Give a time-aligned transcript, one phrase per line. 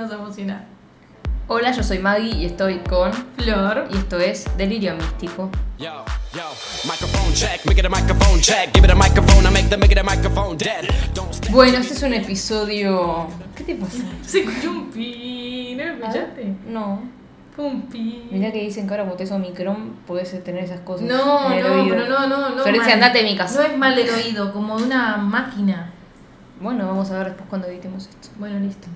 [0.00, 0.64] me vas a emocionar.
[1.46, 3.88] Hola, yo soy Maggie y estoy con Flor.
[3.92, 5.50] y esto es Delirio Místico.
[5.78, 6.42] Yo, yo,
[6.84, 9.92] microphone check, make it a microphone check, give it a microphone, I make the make
[9.92, 10.88] it a microphone dead.
[11.14, 13.26] Don't stand Bueno, este es un episodio.
[13.54, 13.98] ¿Qué te pasa?
[14.24, 15.74] Se escuchó un pi.
[15.76, 16.54] ¿No lo escuchaste?
[16.66, 17.02] No.
[17.54, 18.28] Fue un pi.
[18.30, 21.06] Mirá que dicen que ahora como te Omicron podés tener esas cosas.
[21.06, 21.96] No, en el no, oído.
[21.96, 22.62] pero no, no, no.
[22.62, 23.04] Florencia, mal.
[23.04, 23.60] andate de mi casa.
[23.60, 25.92] No es mal del oído, como de una máquina.
[26.60, 28.28] Bueno, vamos a ver después cuando editemos esto.
[28.38, 28.86] Bueno, listo.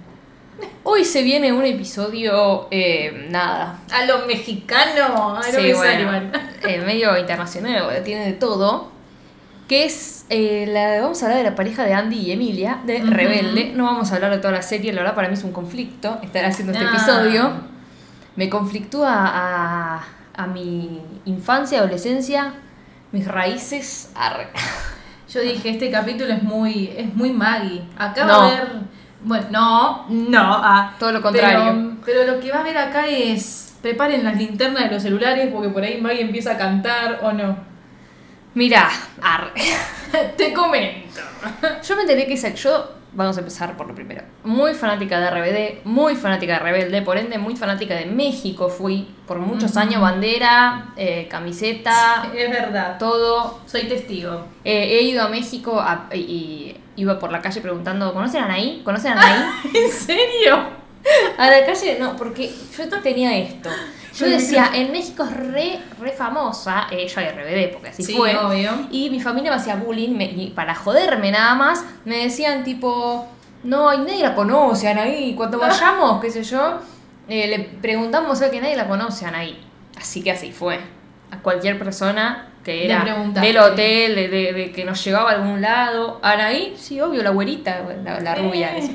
[0.82, 2.68] Hoy se viene un episodio.
[2.70, 3.80] Eh, nada.
[3.92, 5.40] A lo mexicano.
[5.42, 6.30] Sí, me sale bueno,
[6.62, 8.92] eh, medio internacional, tiene de todo.
[9.68, 10.26] Que es.
[10.28, 12.98] eh, la, vamos a hablar de la pareja de Andy y Emilia, de.
[13.00, 13.72] Rebelde.
[13.74, 16.18] No vamos a hablar de toda la serie, la verdad para mí es un conflicto
[16.22, 16.90] estar haciendo este Ah.
[16.90, 17.52] episodio.
[18.36, 20.04] Me conflictúa a,
[20.36, 22.52] a mi infancia, adolescencia,
[23.12, 24.10] mis raíces.
[24.14, 24.48] arre.
[25.32, 27.82] Yo dije, este capítulo es muy, es muy Maggie.
[27.96, 28.32] Acá No.
[28.38, 28.68] va a haber.
[29.24, 30.40] Bueno, no, no.
[30.62, 31.72] ah, Todo lo contrario.
[32.04, 33.60] Pero, pero lo que va a haber acá es.
[33.82, 37.56] Preparen las linternas de los celulares porque por ahí Maggie empieza a cantar o no.
[38.54, 38.88] Mirá,
[39.20, 39.50] arre.
[40.36, 41.20] Te comento.
[41.86, 45.84] Yo me enteré que yo, vamos a empezar por lo primero, muy fanática de RBD,
[45.84, 50.92] muy fanática de Rebelde, por ende muy fanática de México fui, por muchos años bandera,
[50.96, 52.96] eh, camiseta, Es verdad.
[52.98, 53.60] todo.
[53.66, 54.46] Soy testigo.
[54.64, 58.82] Eh, he ido a México a- y iba por la calle preguntando, ¿conocen a Anaí?
[58.84, 59.50] ¿Conocen a Anaí?
[59.74, 60.84] ¿En serio?
[61.38, 63.68] A la calle, no, porque yo tenía esto.
[64.16, 68.14] Yo decía, en México es re, re famosa, eh, yo de RBD, porque así Sí,
[68.14, 68.36] fue.
[68.36, 68.70] obvio.
[68.92, 73.26] Y mi familia me hacía bullying me- y para joderme nada más, me decían tipo,
[73.64, 75.34] no, y nadie la conoce, Anaí.
[75.34, 76.78] Cuando vayamos, qué sé yo,
[77.28, 79.58] eh, le preguntamos a que nadie la conoce, Anaí.
[79.98, 80.78] Así que así fue.
[81.32, 83.04] A cualquier persona que era
[83.40, 86.18] del hotel, de, de- de que nos llegaba a algún lado.
[86.22, 88.76] Anaí, sí, obvio, la güerita, la, la rubia.
[88.76, 88.78] Eh.
[88.80, 88.92] esa.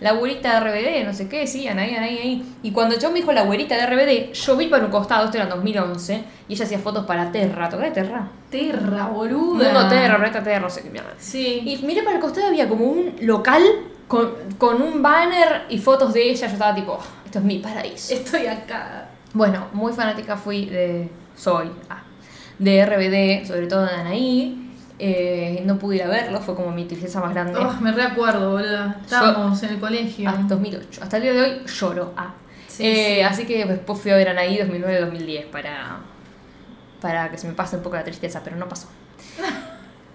[0.00, 2.44] La güerita de RBD, no sé qué, sí, Anaí, Anaí, Anaí.
[2.64, 5.36] Y cuando yo me dijo la güerita de RBD, yo vi para un costado, esto
[5.36, 7.68] era en 2011, y ella hacía fotos para Terra.
[7.68, 8.28] ¿Tocás de Terra?
[8.50, 9.64] Terra, boluda.
[9.72, 11.12] Mundo Terra, Reta Terra, no sé qué mierda.
[11.18, 11.62] Sí.
[11.64, 13.62] Y miré para el costado había como un local
[14.08, 16.48] con, con un banner y fotos de ella.
[16.48, 18.12] Yo estaba tipo, "Oh, esto es mi paraíso.
[18.12, 19.06] Estoy acá.
[19.32, 21.08] Bueno, muy fanática fui de.
[21.36, 21.70] Soy.
[21.88, 22.02] ah,
[22.62, 24.58] de RBD, sobre todo de Anaí.
[24.98, 27.58] Eh, no pude ir a verlo, fue como mi tristeza más grande.
[27.58, 28.98] Oh, me recuerdo, boluda.
[29.04, 30.28] Estábamos en el colegio.
[30.28, 31.00] Hasta 2008.
[31.02, 32.12] Hasta el día de hoy lloro.
[32.16, 32.34] Ah.
[32.68, 33.20] Sí, Eh, sí.
[33.22, 35.98] Así que después fui a ver a Anaí 2009-2010 para,
[37.00, 38.88] para que se me pase un poco la tristeza, pero no pasó.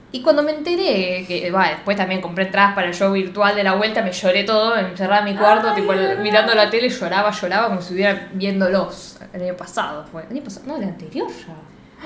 [0.09, 3.64] Y cuando me enteré que, va, después también compré entradas para el show virtual de
[3.66, 5.91] la vuelta, me lloré todo, encerrada en mi cuarto, tipo
[6.22, 9.18] mirando la tele, lloraba, lloraba como si estuviera viéndolos.
[9.34, 10.24] El año pasado fue.
[10.24, 11.53] El año pasado, no, el anterior ya.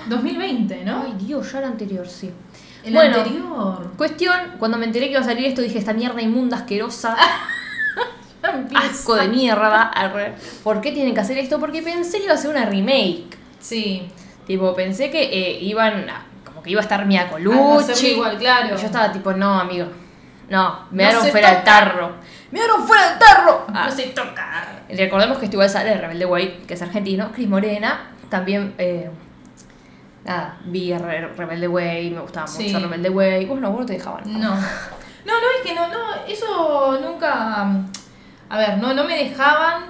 [0.07, 1.03] 2020, ¿no?
[1.05, 2.31] Ay, Dios, ya el anterior, sí.
[2.83, 3.17] el bueno.
[3.17, 3.91] anterior.
[3.97, 7.15] Cuestión, cuando me enteré que iba a salir esto, dije, esta mierda inmunda, asquerosa.
[8.75, 9.91] Asco de mierda.
[10.63, 11.59] ¿Por qué tienen que hacer esto?
[11.59, 13.37] Porque pensé que iba a ser una remake.
[13.59, 14.07] Sí.
[14.47, 18.07] Tipo, pensé que eh, iban a, como que iba a estar Mia Ah, Colucci.
[18.13, 18.75] igual, claro.
[18.75, 19.85] Y yo estaba tipo, no, amigo.
[20.49, 22.15] No, me No dieron fuera el tarro.
[22.51, 23.65] ¡Me dieron fuera el tarro!
[23.69, 24.81] Ah, No se toca.
[24.89, 27.31] recordemos que esto igual sale de Rebelde Way, que es argentino.
[27.31, 28.73] Cris Morena, también.
[28.77, 29.09] eh,
[30.25, 32.65] nada, vi Re- Rebelde Way, me gustaba Sí.
[32.65, 33.45] mucho Rebelde Way.
[33.45, 34.23] Vos no, vos no te dejaban.
[34.39, 34.49] No.
[34.51, 37.61] No, no, es que no, no, eso nunca.
[38.49, 39.83] A ver, no, no me dejaban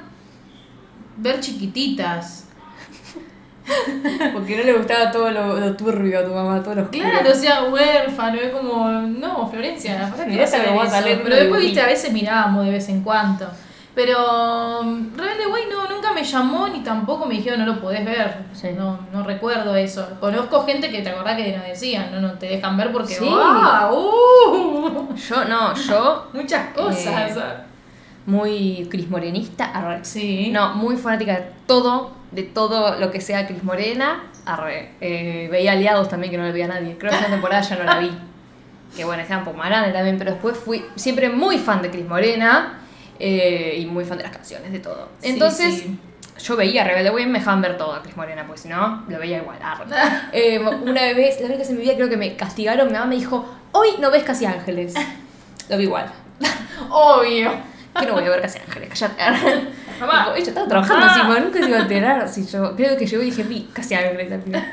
[1.17, 2.47] ver chiquititas.
[4.33, 7.35] Porque no le gustaba todo lo, lo turbio a tu mamá, todos los Claro, o
[7.35, 10.89] sea, huérfano, es como, no, Florencia, ¿para qué Mirá vas a que ver eso?
[10.91, 13.47] salés Pero de después, viste, a veces mirábamos de vez en cuando.
[13.93, 18.05] Pero um, Rebelde Way no, nunca me llamó ni tampoco me dijeron no lo podés
[18.05, 18.37] ver.
[18.53, 18.69] Sí.
[18.75, 20.07] No, no recuerdo eso.
[20.19, 23.27] Conozco gente que te acordás que nos decían, no, no te dejan ver porque Sí.
[23.29, 23.91] ¡ah!
[23.93, 25.13] ¡uh!
[25.15, 27.35] Yo no, yo muchas cosas.
[27.35, 27.41] Eh,
[28.25, 29.65] muy Cris Morenista.
[29.65, 30.05] arre.
[30.05, 30.49] sí.
[30.51, 34.23] No, muy fanática de todo, de todo lo que sea Cris Morena.
[34.45, 34.93] Arre.
[35.01, 36.97] Eh, veía Aliados también, que no le veía a nadie.
[36.97, 38.11] Creo que esa temporada ya no la vi.
[38.95, 41.89] Que bueno, estaba un poco más grande también, pero después fui siempre muy fan de
[41.89, 42.80] Cris Morena
[43.23, 45.09] eh, y muy fan de las canciones, de todo.
[45.21, 45.99] Sí, Entonces, sí.
[46.43, 49.19] yo veía Rebelde Way me dejaban ver todo a Cris Morena, pues si no, lo
[49.19, 49.59] veía igual.
[49.61, 49.85] arre.
[50.33, 53.05] Eh, una vez, la vez que se me vida, creo que me castigaron, mi mamá
[53.05, 54.95] me dijo, hoy no ves Casi Ángeles.
[55.69, 56.11] Lo vi igual.
[56.89, 57.51] Obvio.
[57.99, 59.67] Que no voy a ver Casi Ángeles, cállate.
[60.01, 60.33] Mamá.
[60.35, 62.27] Ella estaba trabajando así, mamá, nunca se iba a enterar.
[62.27, 64.63] Si yo, creo que yo dije, vi Casi al final.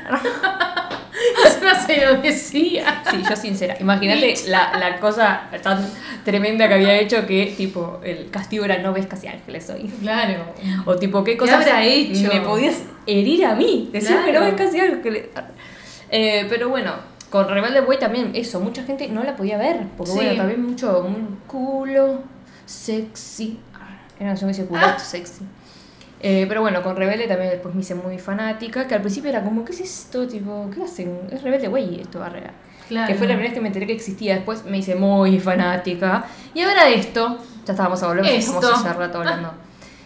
[1.61, 3.03] No se lo decía.
[3.09, 3.75] Sí, yo sincera.
[3.79, 5.85] Imagínate la, la cosa tan
[6.23, 9.91] tremenda que había hecho que, tipo, el castigo era no ves Casi Ángeles hoy.
[10.01, 10.45] Claro.
[10.85, 12.29] O tipo, ¿qué ¿Qué cosas habrá hecho?
[12.33, 13.89] me podías herir a mí?
[13.91, 14.45] Decir que no Claro.
[14.45, 15.25] ves Casi Ángeles.
[16.09, 16.93] Eh, pero bueno,
[17.29, 19.81] con Rebelde Way también eso, mucha gente no la podía ver.
[19.97, 20.17] Porque Sí.
[20.19, 22.21] bueno, también mucho un culo
[22.65, 23.59] sexy.
[24.19, 25.45] Era una decía culotte sexy.
[26.21, 29.41] Eh, pero bueno, con Rebelde también después me hice muy fanática, que al principio era
[29.41, 30.27] como, ¿qué es esto?
[30.27, 31.27] Tipo, ¿qué hacen?
[31.31, 32.31] Es Rebelde, güey, esto va
[32.89, 33.07] Claro.
[33.07, 36.25] Que fue la primera vez que me enteré que existía, después me hice muy fanática.
[36.55, 38.55] Y ahora esto, ya estábamos a Esto.
[38.55, 39.53] estamos hace rato hablando.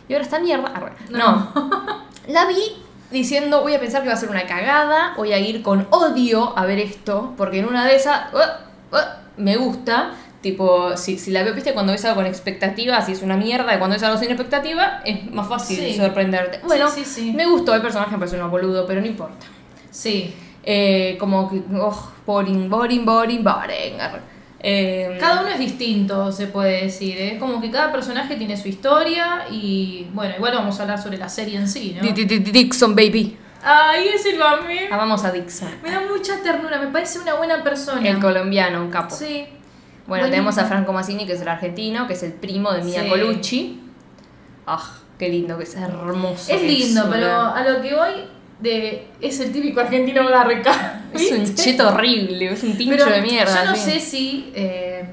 [0.10, 0.92] Y ahora esta mierda, arre.
[1.12, 1.50] no.
[2.28, 5.62] La vi diciendo, voy a pensar que va a ser una cagada, voy a ir
[5.64, 9.00] con odio a ver esto, porque en una de esas, uh, uh,
[9.38, 10.12] me gusta.
[10.44, 13.74] Tipo, si, si la veo, viste, cuando ves algo con expectativa, si es una mierda,
[13.74, 15.96] y cuando ves algo sin expectativa, es más fácil Sí.
[15.96, 16.60] sorprenderte.
[16.68, 19.48] Bueno, Sí, sí, me gustó el personaje, me pareció un boludo, pero no importa.
[19.90, 20.34] Sí.
[20.66, 23.96] Eh, como que, oh, boring, boring, boring, boring.
[24.66, 27.18] Eh, Cada uno es distinto, se puede decir.
[27.18, 27.34] ¿eh?
[27.34, 31.18] Es como que cada personaje tiene su historia y bueno, igual vamos a hablar sobre
[31.18, 32.02] la serie en sí, ¿no?
[32.02, 33.38] Di- di- di- Dixon, baby.
[33.62, 34.88] Ay, ese lo amé.
[34.92, 35.70] Amamos a Dixon.
[35.84, 38.08] Me da mucha ternura, me parece una buena persona.
[38.10, 39.16] El colombiano, un capo.
[39.16, 39.46] Sí.
[40.06, 40.32] Bueno, Buenísimo.
[40.32, 43.10] tenemos a Franco Massini, que es el argentino, que es el primo de Mia Sí.
[43.10, 43.80] Colucci.
[44.68, 44.84] Ah,
[45.18, 46.52] qué lindo, que es hermoso.
[46.52, 48.12] Es que lindo, pero a lo que voy
[48.60, 51.02] de es el típico argentino garca.
[51.14, 53.64] Es un cheto horrible, es un tincho Pero de mierda.
[53.66, 53.92] Yo no sí.
[53.92, 55.06] sé si, eh,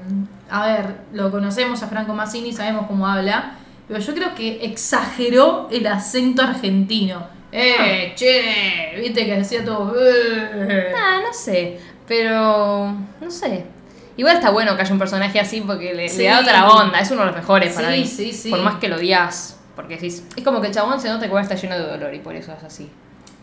[0.49, 3.53] a ver, lo conocemos a Franco Massini, sabemos cómo habla,
[3.87, 7.27] pero yo creo que exageró el acento argentino.
[7.51, 9.93] Eh, che, viste que decía todo.
[9.99, 10.91] "Eh".
[10.95, 11.77] Ah, no sé,
[12.07, 13.65] pero no sé.
[14.17, 16.19] Igual está bueno que haya un personaje así porque le, Sí.
[16.19, 18.05] le da otra onda, es uno de los mejores para Sí, mí.
[18.07, 18.49] sí, sí.
[18.49, 21.39] Por más que lo odias, porque decís, es como que el chabón se nota que
[21.39, 22.89] está lleno de dolor y por eso es así.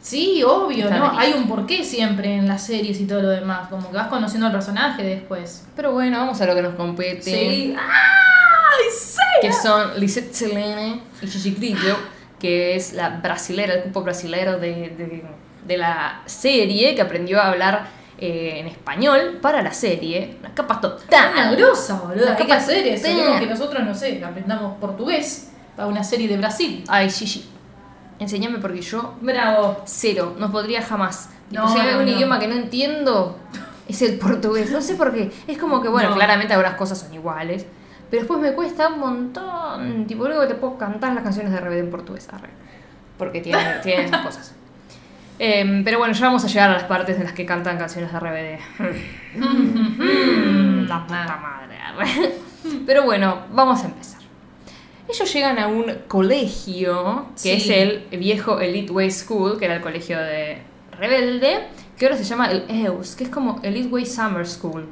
[0.01, 1.19] Sí, obvio, Está ¿no?
[1.19, 4.47] Hay un porqué siempre en las series y todo lo demás, como que vas conociendo
[4.47, 5.65] al personaje después.
[5.75, 7.23] Pero bueno, vamos a lo que nos compete.
[7.23, 7.75] Sí.
[7.77, 9.17] ¡Ay, sí!
[9.43, 11.97] Que son Lisette Selene y Gigi Grillo,
[12.39, 15.25] que es la brasilera, el cupo brasilero de, de-
[15.67, 17.89] de la serie, que aprendió a hablar
[18.19, 20.37] eh, en español para la serie.
[20.41, 21.33] Una capa total.
[21.33, 22.25] Una grosa, boludo.
[22.27, 23.27] Una capa total.
[23.27, 26.85] Como que nosotros, no sé, aprendamos portugués para una serie de Brasil.
[26.89, 27.49] Ay, Gigi,
[28.19, 29.83] enséñame porque yo Bravo.
[29.85, 31.31] cero, no podría jamás.
[31.51, 32.11] No, si hay algún no.
[32.13, 33.39] idioma que no entiendo,
[33.89, 34.71] es el portugués.
[34.71, 35.31] No sé por qué.
[35.47, 36.15] Es como que, bueno, No.
[36.17, 37.65] claramente algunas cosas son iguales.
[38.11, 40.07] Pero después me cuesta un montón.
[40.07, 42.27] Tipo, luego te puedo cantar las canciones de Rebelde en portugués.
[42.33, 42.49] arre.
[43.19, 44.55] Porque tienen, tienen esas cosas.
[45.39, 48.11] Em, pero bueno, ya vamos a llegar a las partes en las que cantan canciones
[48.13, 48.59] de RBD.
[50.89, 51.79] La puta madre.
[52.87, 54.19] Pero bueno, vamos a empezar.
[55.09, 57.71] Ellos llegan a un colegio, que Sí.
[57.73, 57.79] es
[58.11, 60.59] el viejo Elite Way School, que era el colegio de
[60.99, 64.87] Rebelde, que ahora se llama el EUS, que es como Elite Way Summer School.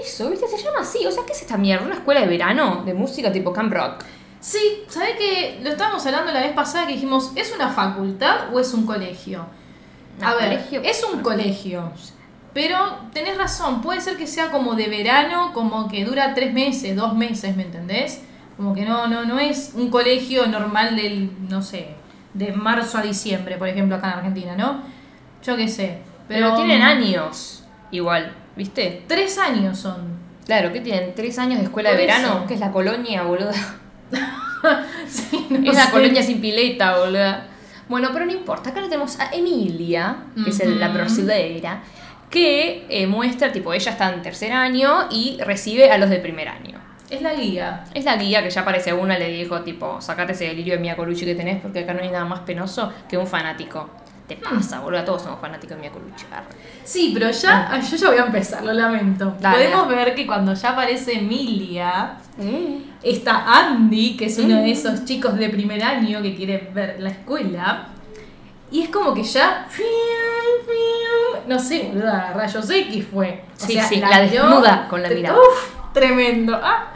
[0.00, 0.46] Eso, ¿viste?
[0.48, 1.04] Se llama así.
[1.06, 1.84] O sea, ¿qué es esta mierda?
[1.84, 4.04] ¿Una escuela de verano de música tipo Camp Rock?
[4.40, 8.58] Sí, ¿sabes que Lo estábamos hablando la vez pasada que dijimos, ¿es una facultad o
[8.60, 9.44] es un colegio?
[10.18, 10.82] ¿Un A ver, colegio?
[10.82, 11.92] es un colegio.
[12.54, 12.76] Pero
[13.12, 17.14] tenés razón, puede ser que sea como de verano, como que dura tres meses, dos
[17.14, 18.22] meses, ¿me entendés?
[18.56, 21.88] Como que no, no, no es un colegio normal del, no sé,
[22.34, 24.82] de marzo a diciembre, por ejemplo, acá en Argentina, ¿no?
[25.42, 25.98] Yo qué sé.
[26.28, 29.02] Pero, Pero, tienen años igual, ¿viste?
[29.06, 30.20] Tres años son.
[30.44, 31.14] Claro, ¿qué tienen?
[31.14, 32.44] ¿Tres años de escuela de verano?
[32.46, 33.52] ¿Qué es la colonia, boluda?
[35.08, 37.48] Sí, no es la colonia sin pileta, boluda.
[37.88, 38.70] Bueno, pero no importa.
[38.70, 40.98] Acá le tenemos a Emilia, que es el- la Ujú.
[40.98, 41.82] brasileira,
[42.30, 46.48] que eh, muestra, tipo, ella está en tercer año y recibe a los de primer
[46.48, 46.80] año.
[47.10, 47.84] Es la guía.
[47.92, 50.96] Es la guía que ya parece una, le dijo, tipo, sacate ese delirio de Mia
[50.96, 53.90] Colucci que tenés porque acá no hay nada más penoso que un fanático.
[54.32, 56.24] Te pasa, boludo, todos somos fanáticos de Mia Colucci.
[56.32, 56.46] arre.
[56.84, 59.36] Sí, pero ya, ay, yo ya voy a empezar, lo lamento.
[59.38, 62.14] Dale, Podemos ver que cuando ya aparece Emilia,
[63.02, 67.10] está Andy, que es uno de esos chicos de primer año que quiere ver la
[67.10, 67.88] escuela.
[68.70, 69.66] Y es como que ya.
[71.46, 73.44] No sé, boluda, rayos X fue.
[73.56, 75.36] Sí, sí, la vio desnuda con la mirada.
[75.38, 76.58] Uf, tremendo.
[76.62, 76.86] Ah,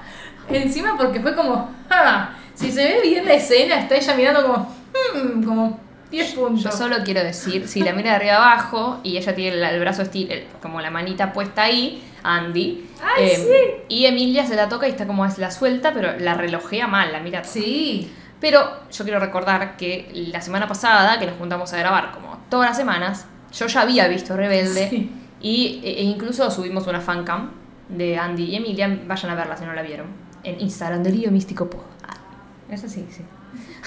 [0.49, 1.71] encima porque fue como.
[1.91, 4.75] ah, si se ve bien la escena, está ella mirando como.
[5.15, 6.65] hmm, como 10 puntos.
[6.65, 9.81] Yo solo quiero decir, si la mira de arriba abajo y ella tiene el, el
[9.81, 12.89] brazo estil, el- como la manita puesta ahí, Andy.
[13.03, 16.35] Ay, eh, Y Emilia se la toca y está como es la suelta, pero la
[16.35, 17.43] relojea mal, la mira.
[17.45, 18.11] Sí.
[18.41, 18.61] Pero
[18.93, 22.77] yo quiero recordar que la semana pasada, que nos juntamos a grabar como todas las
[22.77, 25.11] semanas, yo ya había visto Rebelde Sí.
[25.41, 27.51] y e, e incluso subimos una fancam
[27.89, 29.01] de Andy y Emilia.
[29.07, 30.07] Vayan a verla si no la vieron.
[30.45, 31.81] En Instagram, Delirio Místico Pod.
[32.07, 32.15] Ah,
[32.71, 33.23] Eso sí, sí.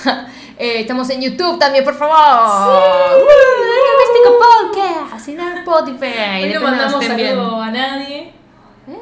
[0.62, 2.18] Eh, estamos en YouTube también, por favor.
[2.18, 3.24] ¡Sí!
[3.64, 5.30] Delirio Místico Podcast.
[5.30, 6.44] Y en Spotify.
[6.44, 8.34] Hoy no mandamos saludo a nadie.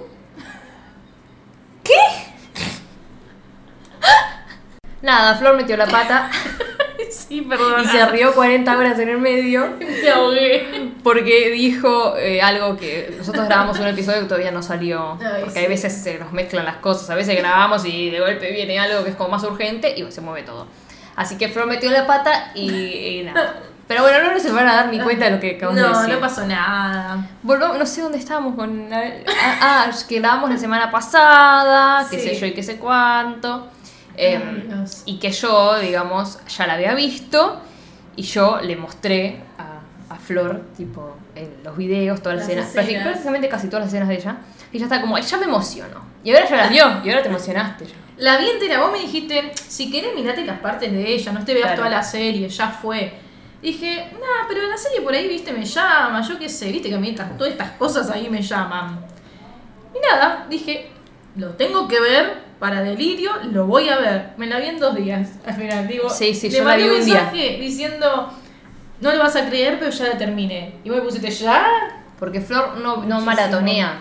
[5.01, 6.29] Nada, Flor metió la pata
[7.11, 7.83] Sí, perdón.
[7.83, 9.75] y se rió 40 horas en el medio.
[9.79, 10.76] Me ahogué.
[11.07, 15.17] Porque dijo eh, algo que nosotros grabamos un episodio que todavía no salió.
[15.21, 15.59] Ay, porque sí.
[15.59, 17.09] hay veces se nos mezclan las cosas.
[17.09, 20.21] A veces grabamos y de golpe viene algo que es como más urgente y se
[20.21, 20.67] mueve todo.
[21.15, 23.55] Así que Flor metió la pata y, y nada.
[23.87, 25.97] Pero bueno, no se van a dar ni cuenta de lo que acabamos de No,
[25.99, 26.13] decir.
[26.13, 27.25] no pasó nada.
[27.41, 28.89] Volvamos- no sé dónde estábamos con.
[28.89, 32.29] la- Ah, ah, que grabamos la semana pasada, qué Sí.
[32.29, 33.67] sé yo y qué sé cuánto.
[34.17, 37.61] Em, Ay, y que yo, digamos, ya la había visto
[38.15, 39.66] y yo le mostré a, a
[40.27, 43.03] Flor, tipo, en los videos, todas las, Las escenas, escenas.
[43.07, 44.37] prácticamente casi todas las escenas de ella.
[44.73, 46.01] Y ya está como, ya me emocionó.
[46.23, 47.93] Y ahora ya las vio, y ahora te emocionaste ya.
[48.17, 51.53] La vi entera, vos me dijiste, si querés mirate las partes de ella, no te
[51.53, 51.77] veas Claro.
[51.83, 53.13] toda la serie, ya fue.
[53.61, 56.95] Dije, nah, pero la serie por ahí, viste, me llama, yo qué sé, viste que
[56.95, 58.99] a mí estas- todas estas cosas ahí me llaman.
[59.95, 60.89] Y nada, dije,
[61.37, 64.29] lo tengo que ver para delirio, lo voy a ver.
[64.37, 66.09] Me la vi en dos días, al final, digo.
[66.09, 67.31] Sí, sí, le yo la mandé vi un día.
[67.59, 68.33] diciendo,
[69.01, 70.75] no lo vas a creer, pero ya la terminé.
[70.83, 71.65] Y vos me pusiste, ¿ya?
[72.19, 73.99] Porque Flor no, no maratonea.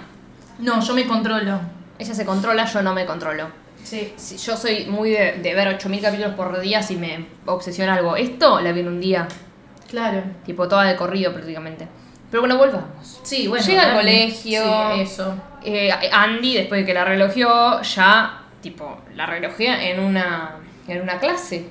[0.58, 1.60] No, yo me controlo.
[1.98, 3.48] Ella se controla, yo no me controlo.
[3.82, 4.12] Sí.
[4.16, 8.16] Si yo soy muy de, de ver 8000 capítulos por día si me obsesiona algo.
[8.16, 9.28] Esto la vi en un día,
[9.88, 10.22] Claro.
[10.44, 11.86] tipo toda de corrido prácticamente.
[12.30, 13.20] Pero bueno, volvamos.
[13.22, 13.64] Sí, bueno.
[13.64, 14.62] Llega al colegio.
[14.94, 15.34] Sí, eso.
[15.62, 20.56] Eh, Andy, después de que la relojeó, ya, tipo, la relojea en una,
[20.88, 21.68] en una clase.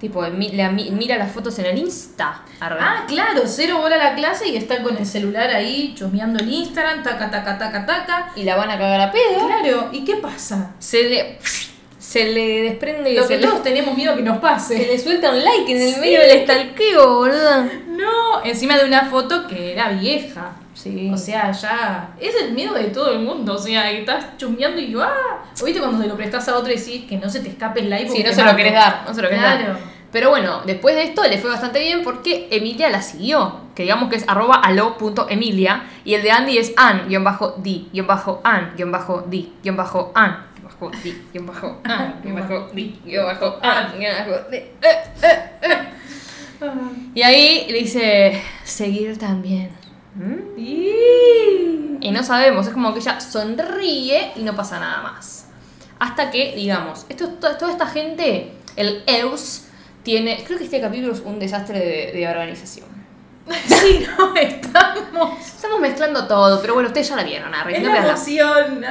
[0.00, 2.42] Tipo, mi- la mi- mira las fotos en el Insta.
[2.60, 2.76] Arre.
[2.80, 6.52] Ah, claro, cero bola a la clase y está con el celular ahí chusmeando el
[6.52, 8.32] Instagram, taca, taca, taca, taca.
[8.36, 9.46] Y la van a cagar a pedo.
[9.46, 10.74] Claro, ¿y qué pasa?
[10.78, 11.38] Se le,
[11.98, 13.14] se le desprende...
[13.14, 14.78] Lo se que le- todos tenemos miedo que nos Se pase.
[14.86, 16.00] le suelta un like en el Sí.
[16.00, 17.64] medio del estalqueo, boludo.
[17.88, 20.52] No, encima de una foto que era vieja.
[20.76, 21.10] Sí.
[21.12, 22.10] O sea, ya.
[22.20, 23.54] Es el miedo de todo el mundo.
[23.54, 25.42] O sea, que estás chusmeando y ¡ah!
[25.60, 27.80] O viste cuando se lo prestas a otro y decís que no se te escape
[27.80, 28.10] el like.
[28.10, 29.68] Sí, no se lo querés dar, no se lo querés Claro.
[29.68, 29.96] dar.
[30.12, 33.60] Pero bueno, después de esto le fue bastante bien porque Emilia la siguió.
[33.74, 35.84] Que digamos que es arroba alo.emilia.
[36.04, 40.44] Y el de Andy es an, guion bajo di, bajo an, bajo di, bajo an,
[40.62, 40.90] bajo
[42.72, 43.00] di.
[47.14, 49.70] Y ahí le dice, seguir también.
[50.16, 50.58] ¿Mm?
[50.58, 55.46] Y- Y no sabemos, es como que ella sonríe y no pasa nada más.
[55.98, 59.64] Hasta que, digamos, esto, to- toda esta gente, el EUS,
[60.02, 60.44] tiene.
[60.46, 62.86] Creo que este capítulo es un desastre de, de organización.
[63.66, 65.38] Sí, no, estamos.
[65.40, 68.84] Estamos mezclando todo, pero bueno, ustedes ya la vieron, Arre, Es no la emoción.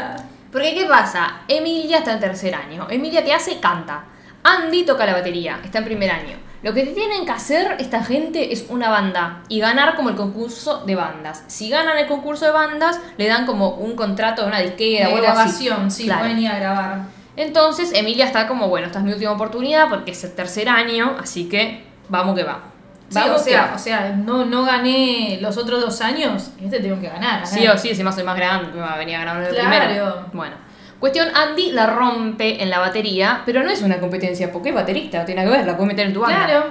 [0.52, 1.42] Porque, ¿qué pasa?
[1.48, 2.88] Emilia está en tercer año.
[2.90, 4.06] Emilia te hace, canta.
[4.44, 6.38] Andy toca la batería, está en primer año.
[6.66, 10.84] Lo que tienen que hacer esta gente es una banda y ganar como el concurso
[10.84, 11.44] de bandas.
[11.46, 15.14] Si ganan el concurso de bandas, le dan como un contrato de una disquera De
[15.14, 15.66] o algo así.
[15.68, 16.22] grabación, sí, Claro.
[16.22, 17.02] pueden ir a grabar.
[17.38, 21.16] Entonces Emilia está como, bueno, esta es mi última oportunidad porque es el tercer año,
[21.22, 22.62] así que vamos que va.
[23.10, 27.08] Sí, o sea, o sea no, no gané los otros dos años, este tengo que
[27.10, 27.46] ganar.
[27.46, 29.54] Sí o sí, encima soy más grande, me va a venir a ganar en el
[29.54, 29.70] Claro.
[29.70, 30.26] primero.
[30.34, 30.65] Bueno.
[31.00, 35.20] Cuestión, Andy la rompe en la batería, pero no es una competencia, porque es baterista,
[35.20, 36.46] no tiene nada que ver, la puedes meter en tu banda.
[36.46, 36.66] Claro.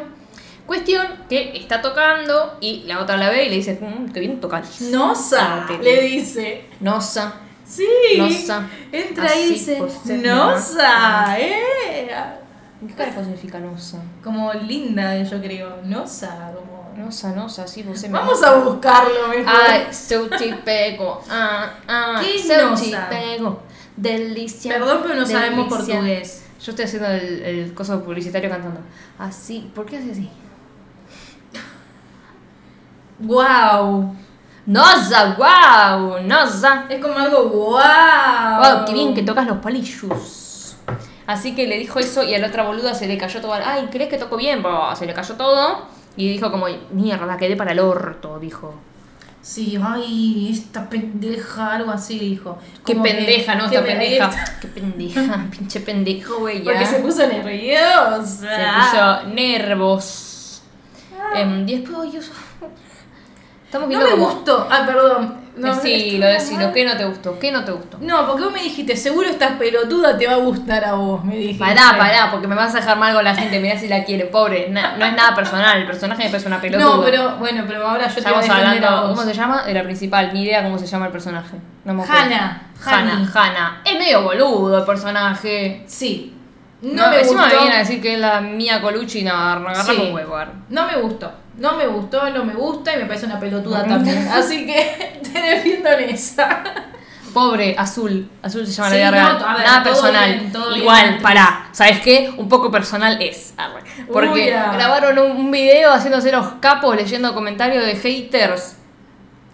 [0.66, 4.40] Cuestión que está tocando y la otra la ve y le dice, mmm, qué bien
[4.40, 4.80] tocas.
[4.80, 5.82] Nosa, Batería.
[5.92, 6.64] le dice.
[6.80, 7.34] Nosa.
[7.66, 7.86] Sí.
[8.16, 8.66] Nosa.
[8.90, 9.78] Entra y dice,
[10.22, 12.08] Nosa, eh.
[12.86, 13.98] ¿Qué carajo significa nosa?
[14.22, 15.78] Como linda, yo creo.
[15.84, 16.92] Nosa, como...
[16.96, 19.52] Nosa, nosa, sí, vos me- Vamos a buscarlo mejor.
[19.68, 21.22] Ay, sushi pego.
[21.30, 23.08] Ah, ah, ¿Qué sushi nosa?
[23.08, 23.62] pego.
[23.96, 24.74] Delicia.
[24.74, 26.44] Perdón, pero no sabemos portugués.
[26.60, 28.80] Yo estoy haciendo el, el coso publicitario cantando.
[29.18, 30.30] Así, ¿por qué hace así?
[33.18, 34.16] Wow.
[34.66, 35.36] ¡Nosa!
[35.36, 36.20] ¡Wow!
[36.22, 36.86] ¡Nosa!
[36.88, 37.80] Es como algo wow.
[38.60, 38.84] ¡Wow!
[38.86, 40.76] ¡Qué bien que tocas los palillos!
[41.26, 43.52] Así que le dijo eso y a la otra boluda se le cayó todo.
[43.52, 44.62] ¡Ay, crees que tocó bien!
[44.62, 45.86] Bah, Se le cayó todo.
[46.16, 48.74] Y dijo como, mierda, quedé para el orto, dijo.
[49.44, 52.58] Sí, ay, esta pendeja, algo así dijo.
[52.86, 53.66] Qué que- pendeja, ¿no?
[53.66, 54.30] Esta pendeja.
[54.62, 56.64] Qué pendeja, pinche pendejo, güey.
[56.64, 58.24] Porque se puso nerviosa.
[58.56, 58.64] Se
[58.96, 60.62] puso nervos.
[61.34, 62.30] Em, y después, Dios.
[63.66, 64.66] Estamos No me como- gustó.
[64.70, 65.43] Ah, perdón.
[65.56, 66.72] No, sí, lo decilo.
[66.72, 67.38] ¿Qué no te gustó?
[67.38, 67.96] ¿Qué no te gustó?
[68.00, 71.36] No, porque vos me dijiste, seguro esta pelotuda te va a gustar a vos, me
[71.36, 71.64] dijiste.
[71.64, 73.60] Pará, pará, porque me vas a dejar mal con la gente.
[73.60, 74.68] Mirá si la quiere, pobre.
[74.70, 75.78] Na- no es nada personal.
[75.78, 76.84] El personaje me parece una pelotuda.
[76.96, 79.00] No, pero bueno, pero ahora yo te voy a Estamos a hablando.
[79.08, 79.10] vos.
[79.18, 79.62] ¿Cómo se llama?
[79.62, 80.30] De la principal.
[80.34, 81.56] Ni idea cómo se llama el personaje.
[81.84, 82.70] No me Hanna.
[82.84, 83.28] Honey.
[83.32, 83.80] Hanna.
[83.84, 85.84] Es medio boludo el personaje.
[85.86, 86.34] Sí.
[86.82, 87.56] No, No, me encima gustó.
[87.56, 89.22] me viene a decir que es la mía Colucci.
[89.22, 90.02] No, agarrame Sí.
[90.08, 90.36] un huevo.
[90.68, 91.32] No me gustó.
[91.58, 94.26] No me gustó, no me gusta y me parece una pelotuda también.
[94.28, 96.62] Así que te defiendo en esa.
[97.32, 98.28] Pobre, Azul.
[98.42, 99.56] Azul se llama Sí, la vida no, real.
[99.56, 100.30] ver, Nada personal.
[100.38, 101.22] bien, bien, Igual, actriz.
[101.22, 101.68] pará.
[101.72, 102.32] ¿Sabes qué?
[102.36, 103.54] Un poco personal es.
[104.12, 104.70] Porque Uy, ah.
[104.74, 108.76] grabaron un, un video haciéndose los capos leyendo comentarios de haters.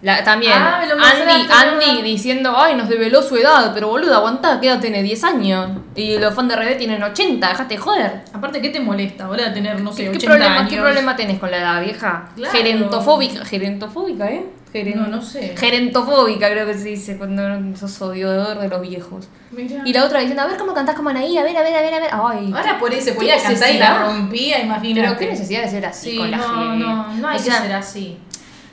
[0.01, 4.17] La- también, Ah, me lo Andy, Andy diciendo, ay, nos develó su edad, pero boluda,
[4.17, 5.03] aguantá, ¿qué edad tiene?
[5.03, 5.69] 10 años.
[5.95, 8.21] Y los fans de RD tienen 80, dejate de joder.
[8.33, 10.69] Aparte, ¿qué te molesta ahora tener, no sé, ¿Qué, 80 problema, años?
[10.71, 12.29] ¿Qué problema tenés con la edad, vieja?
[12.35, 12.51] Claro.
[12.51, 13.45] Gerentofóbica.
[13.45, 14.45] Gerentofóbica, ¿eh?
[14.73, 15.53] Geren- No, no sé.
[15.57, 17.43] Gerentofóbica creo que se dice cuando
[17.77, 19.27] sos odiador de los viejos.
[19.51, 19.81] Mirá.
[19.85, 21.81] Y la otra diciendo, a ver cómo cantás como Anaí, a ver, a ver, a
[21.81, 22.09] ver, a ver.
[22.11, 22.53] Ay.
[22.55, 25.07] Ahora por eso se ¿Qué ponía a cantar y la rompía, imagínate.
[25.07, 26.85] Pero qué necesidad de ser así Sí, con la no, gente.
[26.85, 28.17] no, no hay O sea, que ser así.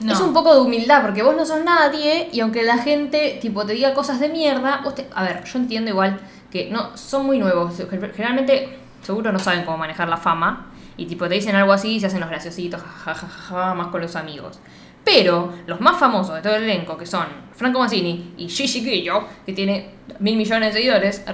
[0.01, 0.13] No.
[0.13, 3.67] Es un poco de humildad, porque vos no sos nadie y aunque la gente tipo
[3.67, 6.21] te diga cosas de mierda, vos te- a ver, yo entiendo igual
[6.53, 7.75] que no son muy nuevos,
[8.15, 12.01] generalmente seguro no saben cómo manejar la fama y tipo te dicen algo así y
[12.01, 14.61] se hacen los graciositos, jajajaja, más con los amigos.
[15.05, 17.25] Pero los más famosos de todo el elenco, que son
[17.55, 19.91] Franco Mazzini y Gigi Guillo, que tiene
[20.21, 21.25] mil millones de seguidores,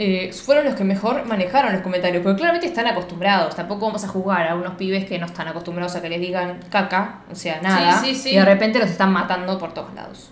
[0.00, 3.56] eh, fueron los que mejor manejaron los comentarios, porque claramente están acostumbrados.
[3.56, 6.60] Tampoco vamos a jugar a unos pibes que no están acostumbrados a que les digan
[6.70, 8.30] caca, o sea, nada, sí, sí.
[8.30, 10.30] y de repente los están matando por todos lados.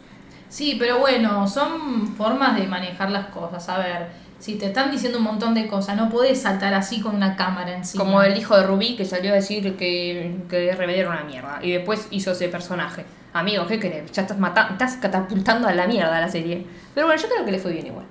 [0.49, 3.68] Sí, pero bueno, son formas de manejar las cosas.
[3.68, 4.06] A ver,
[4.38, 7.75] si te están diciendo un montón de cosas, no puedes saltar así con una cámara
[7.75, 8.04] encima.
[8.04, 11.58] Como el hijo de Rubí que salió a decir que, que RBD era una mierda
[11.61, 13.04] y después hizo ese personaje.
[13.32, 14.12] Amigo, ¿qué querés?
[14.12, 16.64] Ya estás matando, estás catapultando a la mierda la serie.
[16.94, 18.06] Pero bueno, yo creo que le fue bien igual.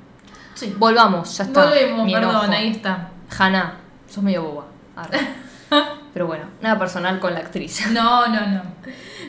[0.56, 0.74] Sí.
[0.78, 1.66] Volvamos, ya está.
[1.66, 2.52] Volvemos, Mi perdón, enojo.
[2.52, 3.10] ahí está.
[3.38, 3.76] Hanna,
[4.10, 4.66] sos medio boba.
[4.96, 5.20] Arre.
[6.14, 7.86] Pero bueno, nada personal con la actriz.
[7.92, 8.62] No, no, no.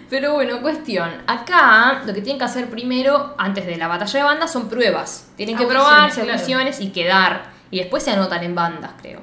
[0.09, 1.11] Pero bueno, cuestión.
[1.27, 5.29] Acá lo que tienen que hacer primero, antes de la batalla de bandas, son pruebas.
[5.37, 6.39] Tienen que Audiciones, probarse claro.
[6.39, 7.43] audiciones y quedar.
[7.73, 9.21] Y después se anotan en bandas, creo.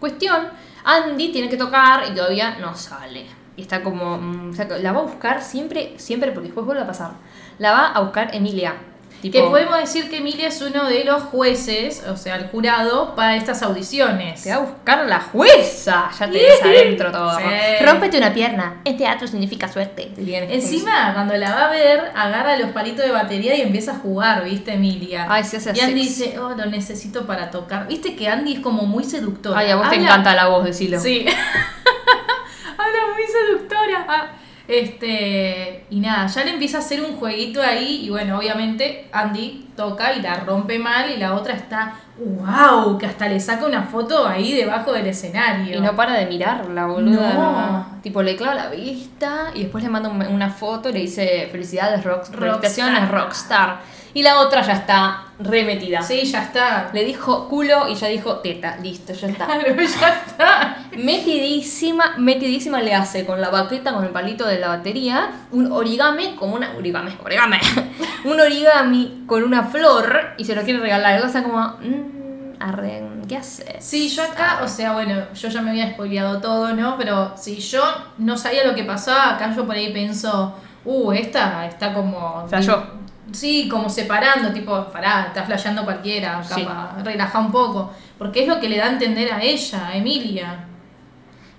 [0.00, 0.48] Cuestión,
[0.84, 3.26] Andy tiene que tocar y todavía no sale.
[3.56, 4.16] Y está como...
[4.16, 7.10] mm, o sea, la va a buscar siempre, siempre, porque después vuelve a pasar.
[7.58, 8.74] La va a buscar Emilia.
[9.22, 13.14] Tipo, Que podemos decir que Emilia es uno de los jueces, o sea, el jurado,
[13.14, 14.42] para estas audiciones.
[14.42, 16.10] Te va a buscar la jueza.
[16.18, 17.38] Ya te ves adentro todo.
[17.38, 17.44] Sí.
[17.84, 18.80] Rómpete una pierna.
[18.84, 20.10] En teatro significa suerte.
[20.16, 24.42] Encima, cuando la va a ver, agarra los palitos de batería y empieza a jugar,
[24.42, 25.26] ¿viste, Emilia?
[25.28, 26.24] Ay, se hace Y Andy sexy.
[26.24, 27.86] dice, oh, lo necesito para tocar.
[27.86, 29.56] ¿Viste que Andy es como muy seductora?
[29.56, 30.98] Ay, a vos te encanta la voz, decilo.
[30.98, 31.24] Sí.
[32.76, 34.04] Habla muy seductora.
[34.08, 34.26] Ah,
[34.68, 38.04] este, y nada, ya le empieza a hacer un jueguito ahí.
[38.04, 41.10] Y bueno, obviamente Andy toca y la rompe mal.
[41.10, 45.78] Y la otra está, wow, que hasta le saca una foto ahí debajo del escenario.
[45.78, 47.34] Y no para de mirarla, boluda.
[47.34, 47.91] No.
[48.02, 51.48] Tipo, le clava la vista y después le manda un- una foto y le dice
[51.52, 52.38] felicidades, rock, Rockstar.
[52.40, 53.80] felicitaciones, rockstar.
[54.14, 56.02] Y la otra ya está remetida.
[56.02, 56.90] Sí, ya está.
[56.92, 58.76] Le dijo culo y ya dijo teta.
[58.82, 59.46] Listo, ya está.
[59.46, 60.76] Claro, ya está.
[60.96, 66.34] Metidísima, metidísima le hace con la baqueta, con el palito de la batería, un origami
[66.34, 66.72] como una.
[66.76, 67.56] Origami, origami.
[68.24, 71.18] un origami con una flor y se lo quiere regalar.
[71.20, 71.60] Y está como.
[71.80, 72.21] Mmm,
[72.62, 73.84] arren, ¿qué haces?
[73.84, 76.96] Sí, yo acá, o sea, bueno, yo ya me había spoileado todo, ¿no?
[76.96, 77.82] Pero si yo
[78.18, 82.46] no sabía lo que pasaba, acá yo por ahí pienso, uh, esta está como.
[82.48, 83.02] Flasheó.
[83.32, 86.62] Sí, como separando, tipo, pará, está flasheando cualquiera, Sí.
[86.64, 87.90] capaz, relaja un poco.
[88.18, 90.66] Porque es lo que le da a entender a ella, a Emilia.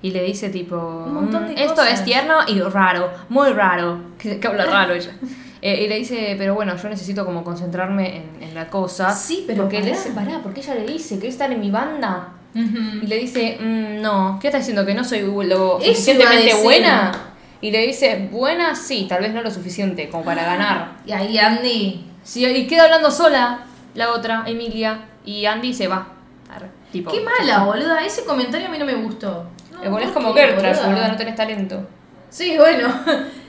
[0.02, 0.76] Y le dice tipo,
[1.10, 1.94] montón de "Mm, esto cosas.
[1.94, 5.12] es tierno y raro, muy raro, que, que habla raro ella.
[5.66, 9.14] Eh, y le dice, pero bueno, yo necesito como concentrarme en, en la cosa.
[9.16, 9.92] Sí, pero Porque, pará.
[9.92, 12.34] dice, pará, porque ella le dice, ¿querés estar en mi banda?
[12.54, 14.86] Y le dice, "Mm, no, ¿qué estás diciendo?
[14.86, 17.12] ¿Que no soy lo Eso suficientemente buena?
[17.62, 20.98] Y le dice, buena sí, tal vez no lo suficiente como para ganar.
[21.06, 22.06] Y ahí Andy.
[22.24, 23.62] Sí, y queda hablando sola
[23.96, 26.08] la otra, Emilia, y Andy se va.
[26.92, 28.06] Tipo, Qué mala, boluda.
[28.06, 29.48] Ese comentario a mí no me gustó.
[29.82, 31.88] Es ¿por como Gertrude, boluda, no tenés talento.
[32.30, 32.88] Sí, bueno,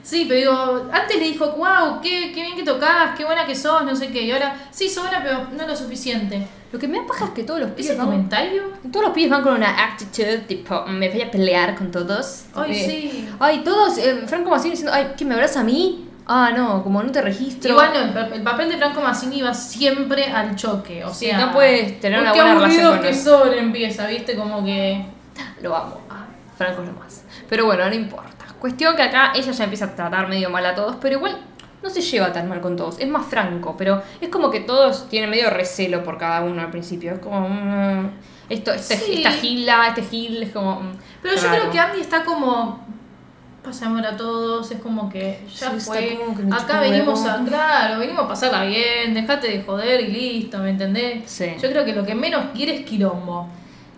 [0.05, 3.57] sí, pero digo, antes le dijo, wow, qué, qué bien que tocas, qué buena que
[3.57, 6.47] sos, no sé qué, y ahora, sí, sos buena, pero no lo suficiente.
[6.71, 8.62] Lo que me da paja es que todos los pibes ¿Ese van- comentario?
[8.93, 12.45] Todos los pibes van con una actitud tipo, me voy a pelear con todos.
[12.55, 13.29] Ay, Eh, sí.
[13.40, 16.09] Ay, todos, eh, Franco Massini diciendo, ay, ¿que me abraza a mí?
[16.27, 17.71] Ah, no, como no te registro.
[17.71, 21.27] Igual no, el, pa- el papel de Franco Massini va siempre al choque, o Sí,
[21.27, 21.38] sea...
[21.47, 23.14] no puedes tener una "Uy, buena relación con que él".
[23.14, 24.35] sobre empieza, ¿viste?
[24.35, 25.05] Como que...
[25.62, 25.99] Lo amo.
[26.57, 27.25] Franco es lo más.
[27.49, 28.34] Pero bueno, no importa.
[28.64, 31.37] Cuestión que acá ella ya empieza a tratar medio mal a todos, pero igual
[31.83, 32.98] no se lleva tan mal con todos.
[32.98, 36.70] Es más franco, pero es como que todos tienen medio recelo por cada uno al
[36.70, 37.12] principio.
[37.12, 37.46] Es como.
[37.46, 38.11] mm,
[38.48, 39.16] esto, este, Sí.
[39.18, 40.81] esta gila, este gil, es como.
[40.81, 42.83] mm, Pero yo creo que Andy está como...
[43.62, 45.98] Pasa amor a todos, es como que ya Sí, fue.
[45.98, 47.37] que Acá venimos huevo.
[47.42, 51.22] a, claro, venimos a pasarla bien, dejate de joder y listo, ¿me entendés?
[51.31, 51.53] Sí.
[51.62, 53.46] Yo creo que lo que menos quiere es quilombo.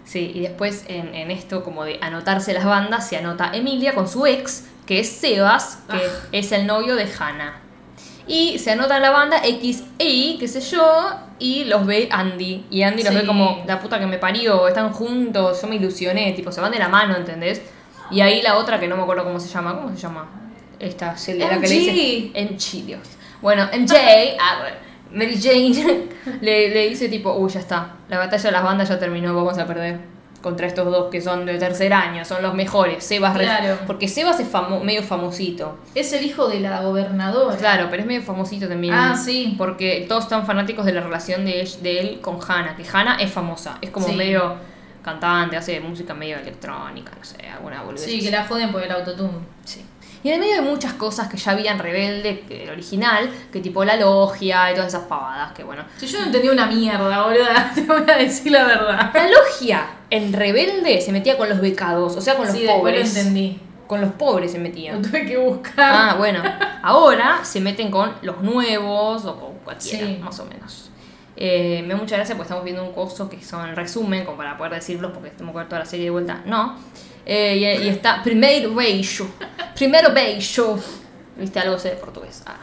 [0.06, 4.08] Sí, y después en, en esto como de anotarse las bandas, se anota Emilia con
[4.08, 6.26] su ex, que es Sebas, que Ah.
[6.32, 7.60] es el novio de Hannah.
[8.28, 12.64] Y se anota en la banda X Y, qué sé yo, y los ve Andy.
[12.70, 13.20] Y Andy los Sí.
[13.20, 16.70] ve como la puta que me parió, están juntos, yo me ilusioné, tipo, se van
[16.72, 17.60] de la mano, ¿entendés?
[18.10, 20.28] Y ahí la otra que no me acuerdo cómo se llama, ¿cómo se llama?
[20.78, 22.30] Esta Celia, la que le dice.
[22.34, 23.00] MG, Dios.
[23.42, 23.96] Bueno, MJ,
[24.40, 24.62] ah,
[25.12, 26.08] Mary Jane,
[26.40, 29.56] le, le dice tipo, uy, ya está, la batalla de las bandas ya terminó, vamos
[29.58, 30.16] a perder.
[30.42, 33.02] Contra estos dos que son de tercer año, son los mejores.
[33.02, 33.78] Sebas, Claro.
[33.86, 35.78] porque Sebas es famo- medio famosito.
[35.94, 37.56] Es el hijo de la gobernadora.
[37.56, 38.94] Claro, pero es medio famosito también.
[38.94, 39.54] Ah, sí.
[39.58, 43.16] Porque todos están fanáticos de la relación de él, de él con Hannah, que Hannah
[43.16, 44.14] es famosa, es como Sí.
[44.14, 44.54] medio
[45.02, 48.04] cantante, hace música medio electrónica, no sé, alguna boludez.
[48.04, 49.38] Sí, que la joden por el autotune.
[49.64, 49.84] Sí.
[50.26, 53.60] Y en el medio hay muchas cosas que ya habían rebelde, que el original, que
[53.60, 55.84] tipo la logia y todas esas pavadas, que bueno.
[55.98, 59.12] Si yo no entendí una mierda, boluda, te voy a decir la verdad.
[59.14, 62.76] La logia en rebelde se metía con los becados, o sea, con los Sí, después
[62.92, 63.16] lo pobres.
[63.16, 63.60] entendí.
[63.86, 64.94] Con los pobres se metía.
[64.94, 65.74] Lo tuve que buscar.
[65.94, 66.42] Ah, bueno.
[66.82, 70.18] Ahora se meten con los nuevos o con cualquiera, Sí.
[70.20, 70.90] más o menos.
[71.36, 74.58] Eh, me da mucha gracia porque estamos viendo un coso que son resumen, como para
[74.58, 76.42] poder decirlos, porque tengo que ver toda la serie de vuelta.
[76.46, 76.74] No.
[77.26, 79.26] Eh, y, y está Primeiro Beijo.
[79.74, 80.78] Primero Beijo.
[81.36, 82.42] Viste, algo sé de portugués.
[82.46, 82.56] Ah.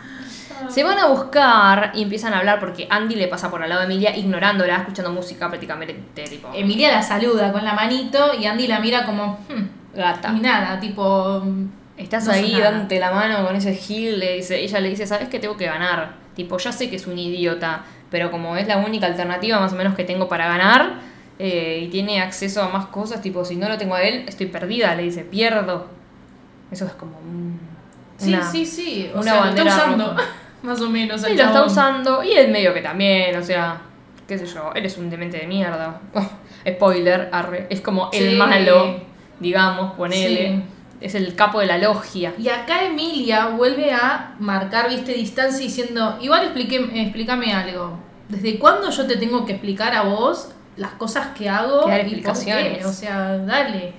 [0.69, 3.82] Se van a buscar y empiezan a hablar porque Andy le pasa por al lado
[3.82, 8.67] de Emilia ignorándola, escuchando música prácticamente tipo Emilia la saluda con la manito y Andy
[8.67, 9.39] la mira como.
[9.49, 10.34] hmm, gata.
[10.36, 11.43] Y nada, tipo.
[11.97, 15.30] Estás no ahí dándote la mano con ese Gil, le dice, ella le dice, ¿sabes
[15.30, 16.13] que tengo que ganar?
[16.36, 19.76] Tipo, ya sé que es un idiota, pero como es la única alternativa más o
[19.76, 20.93] menos que tengo para ganar,
[21.45, 24.45] eh, y tiene acceso a más cosas, tipo, si no lo tengo a él, estoy
[24.47, 25.88] perdida, le dice, pierdo.
[26.71, 27.19] Eso es como...
[27.21, 27.58] mm,
[28.17, 29.10] Sí, una- sí, sí.
[29.13, 30.08] O una sea, lo está bandera usando.
[30.12, 30.23] roja.
[30.63, 31.21] Más o menos.
[31.23, 33.82] Y el lo está usando, y él medio que también, o sea,
[34.25, 35.99] qué sé yo, eres un demente de mierda.
[36.15, 36.29] Oh,
[36.71, 38.36] spoiler, arre, es como el Sí.
[38.38, 39.01] malo,
[39.41, 40.47] digamos, ponele.
[40.47, 40.63] Sí.
[41.01, 42.34] Es el capo de la logia.
[42.38, 47.99] Y acá Emilia vuelve a marcar, viste, distancia diciendo, igual expliqué, explícame algo.
[48.29, 51.88] ¿Desde cuándo yo te tengo que explicar a vos las cosas que hago?
[51.88, 52.81] Dar y por qué?
[52.86, 53.93] O sea, dale.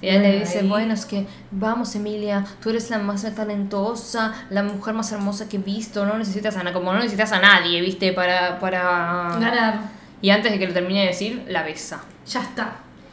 [0.00, 4.32] Y él le dice, ahí- bueno, es que vamos Emilia, tú eres la más talentosa,
[4.50, 7.80] la mujer más hermosa que he visto, no necesitas a, como no necesitas a nadie,
[7.80, 9.36] viste, para, para...
[9.38, 9.80] Ganar.
[10.20, 12.02] Y antes de que lo termine de decir, la besa.
[12.26, 12.72] Ya está.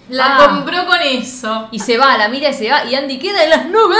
[0.09, 0.47] La Ah.
[0.47, 1.67] compró con eso.
[1.71, 3.99] Y se va, la mira y se va, y Andy queda en las nubes.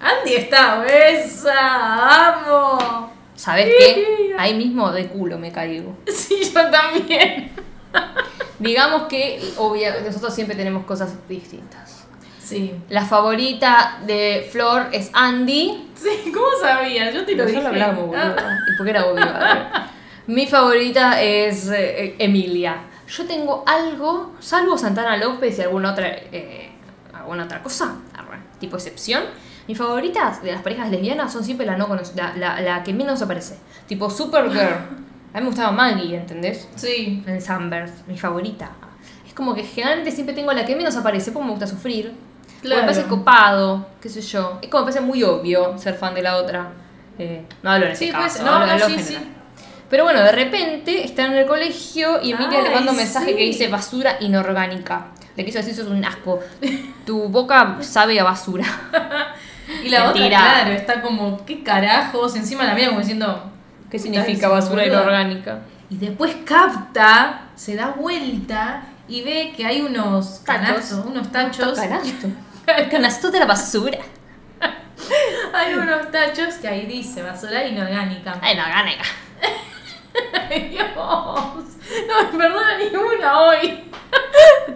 [0.00, 2.28] Andy está besa.
[2.28, 3.10] Amo.
[3.34, 4.34] ¿Sabes qué?
[4.38, 5.96] Ahí mismo de culo me caigo.
[6.06, 7.50] Sí, yo también.
[8.58, 12.04] Digamos que, obvia, nosotros siempre tenemos cosas distintas.
[12.38, 12.74] Sí.
[12.88, 15.90] La favorita de Flor es Andy.
[15.94, 17.14] Sí, ¿cómo sabías?
[17.14, 17.64] Yo te lo dije.
[17.64, 18.14] hablamos.
[18.16, 18.58] Ah.
[18.72, 19.24] Y porque era obvio.
[20.26, 22.82] Mi favorita es eh, Emilia.
[23.08, 26.70] Yo tengo algo, salvo Santana López y alguna otra, eh,
[27.12, 27.96] alguna otra cosa,
[28.58, 29.24] tipo excepción.
[29.66, 33.22] Mis favoritas de las parejas lesbianas son siempre la, no la, la, la que menos
[33.22, 33.58] aparece.
[33.86, 35.00] Tipo Supergirl.
[35.32, 36.68] A mí me gustaba Maggie, ¿entendés?
[36.76, 37.22] Sí.
[37.26, 38.70] En Sunburst, mi favorita.
[39.26, 42.12] Es como que generalmente siempre tengo la que menos aparece, porque me gusta sufrir.
[42.62, 42.82] Claro.
[42.82, 44.58] Me parece copado, qué sé yo.
[44.60, 46.72] Es como me parece muy obvio ser fan de la otra.
[47.18, 49.18] Eh, no hablo en ese Sí, caso, pues, no, hablo no, de lo sí, sí.
[49.88, 53.42] Pero bueno, de repente está en el colegio y Emilia le manda un mensaje que
[53.44, 55.08] dice basura inorgánica.
[55.36, 56.40] Le quiso decir, eso es un asco.
[57.06, 58.64] Tu boca sabe a basura.
[59.84, 60.26] Y la Mentira.
[60.26, 62.34] otra, claro, está como, ¿qué carajos?
[62.34, 63.44] Encima la mira como diciendo,
[63.90, 65.60] ¿Qué significa basura inorgánica?
[65.88, 70.64] Y después capta, se da vuelta y ve que hay unos Tachos.
[70.64, 71.78] canastos, unos tachos.
[71.78, 72.28] Canasto.
[72.90, 73.98] Canasto de la basura.
[75.52, 78.38] Hay unos tachos que ahí dice basura inorgánica.
[78.40, 79.02] Ay, inorgánica.
[80.70, 80.94] Dios.
[80.94, 83.84] No me perdona ninguna hoy.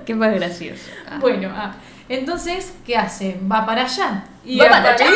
[0.04, 0.90] Qué más gracioso.
[1.08, 1.18] Ah.
[1.20, 1.74] Bueno, ah,
[2.08, 3.38] entonces, ¿qué hace?
[3.50, 4.24] Va para allá.
[4.44, 5.06] Y Va para allá.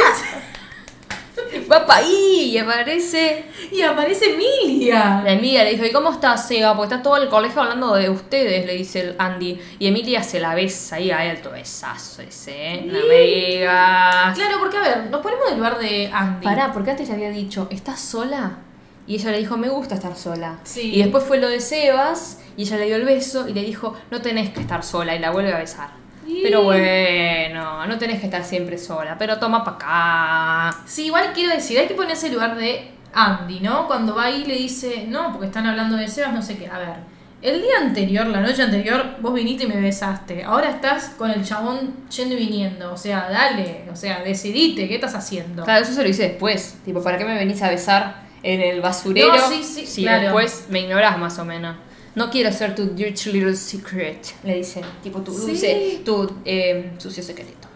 [1.71, 3.45] Va para ahí y aparece.
[3.71, 5.23] Y aparece Emilia.
[5.25, 6.77] La Emilia le dijo, ¿y cómo está Seba?
[6.77, 9.59] Porque está todo el colegio hablando de ustedes, le dice el Andy.
[9.79, 12.83] Y Emilia se la besa ahí, hay alto besazo ese, ¿eh?
[12.87, 14.37] No me digas.
[14.37, 16.45] Claro, porque a ver, nos ponemos en el lugar de Andy.
[16.45, 18.59] Pará, porque antes le había dicho, ¿estás sola?
[19.07, 20.59] Y ella le dijo, me gusta estar sola.
[20.65, 20.95] Sí.
[20.95, 23.95] Y después fue lo de Sebas, y ella le dio el beso y le dijo,
[24.11, 25.89] no tenés que estar sola, y la vuelve a besar.
[26.29, 30.79] Y- Pero bueno, no tenés que estar siempre sola, pero toma pa' acá.
[30.87, 33.87] Sí, igual quiero decir, hay que ponerse el lugar de Andy, ¿no?
[33.87, 36.67] Cuando va ahí y le dice, no, porque están hablando de Sebas, no sé qué.
[36.67, 36.97] A ver,
[37.41, 40.45] el día anterior, la noche anterior, vos viniste y me besaste.
[40.45, 42.93] Ahora estás con el chabón yendo y viniendo.
[42.93, 45.65] O sea, dale, o sea, decidite, ¿qué estás haciendo?
[45.65, 46.79] Claro, eso se lo hice después.
[46.85, 49.35] Tipo, ¿para qué me venís a besar en el basurero?
[49.35, 50.25] No, sí, sí, si claro.
[50.25, 51.77] después me ignorás más o menos.
[52.15, 54.83] No quiero ser tu dirty little secret, le dice.
[55.03, 55.47] Tipo, tu Sí.
[55.47, 57.69] dulce, tu eh, sucio secreto.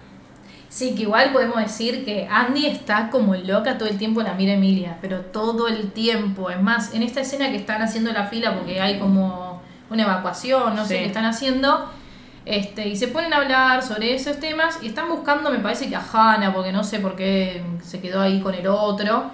[0.68, 4.54] Sí, que igual podemos decir que Andy está como loca todo el tiempo, la mira
[4.54, 6.48] Emilia, pero todo el tiempo.
[6.50, 10.74] Es más, en esta escena que están haciendo la fila porque hay como una evacuación,
[10.74, 11.00] no sé Sí.
[11.00, 11.90] qué están haciendo,
[12.46, 15.94] este, y se ponen a hablar sobre esos temas y están buscando, me parece que
[15.94, 19.30] a Hannah, porque no sé por qué se quedó ahí con el otro.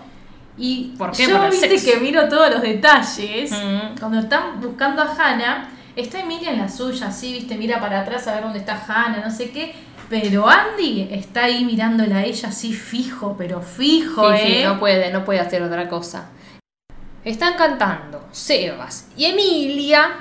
[0.59, 1.27] Y ¿Por qué?
[1.29, 1.91] yo Por el viste sexo.
[1.99, 3.53] que miro todos los detalles.
[3.53, 3.99] Mm.
[4.01, 8.27] Cuando están buscando a Hannah, está Emilia en la suya, así, viste, mira para atrás
[8.27, 9.75] a ver dónde está Hannah, no sé qué.
[10.11, 14.65] Pero Andy está ahí mirándola a ella así fijo, pero fijo, Sí, sí, ¿eh?
[14.65, 16.31] no puede, no puede hacer otra cosa.
[17.25, 20.17] Están cantando Sebas y Emilia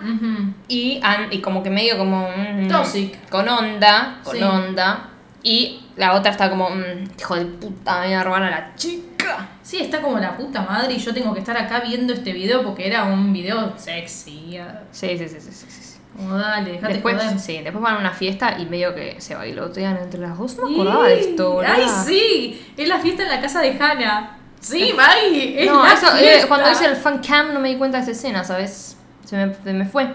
[0.67, 2.27] y, An- y como que medio como...
[2.29, 3.29] mm, Toxic.
[3.29, 4.43] Con onda, con Sí.
[4.43, 5.09] onda.
[5.41, 8.75] Y la otra está como, mm, hijo de puta, me voy a robar a la
[8.75, 9.16] chica.
[9.63, 12.63] Sí, está como la puta madre y yo tengo que estar acá viendo este video
[12.63, 14.57] porque era un video sexy.
[14.91, 15.97] Sí, sí, sí, sí, sí, sí.
[16.15, 17.39] Como dale, dejate Después, joder.
[17.39, 20.57] sí, después van a una fiesta y medio que se bailotean entre las dos.
[20.57, 21.61] No me acordaba de esto.
[21.65, 22.65] ¡Ay, sí!
[22.75, 24.37] Es la fiesta en la casa de Hannah.
[24.59, 26.47] Sí, Maggie, es No, la eso, eh, fiesta.
[26.47, 28.97] cuando hice el fan cam no me di cuenta de esa escena, ¿sabes?
[29.25, 30.07] Se me, se me fue.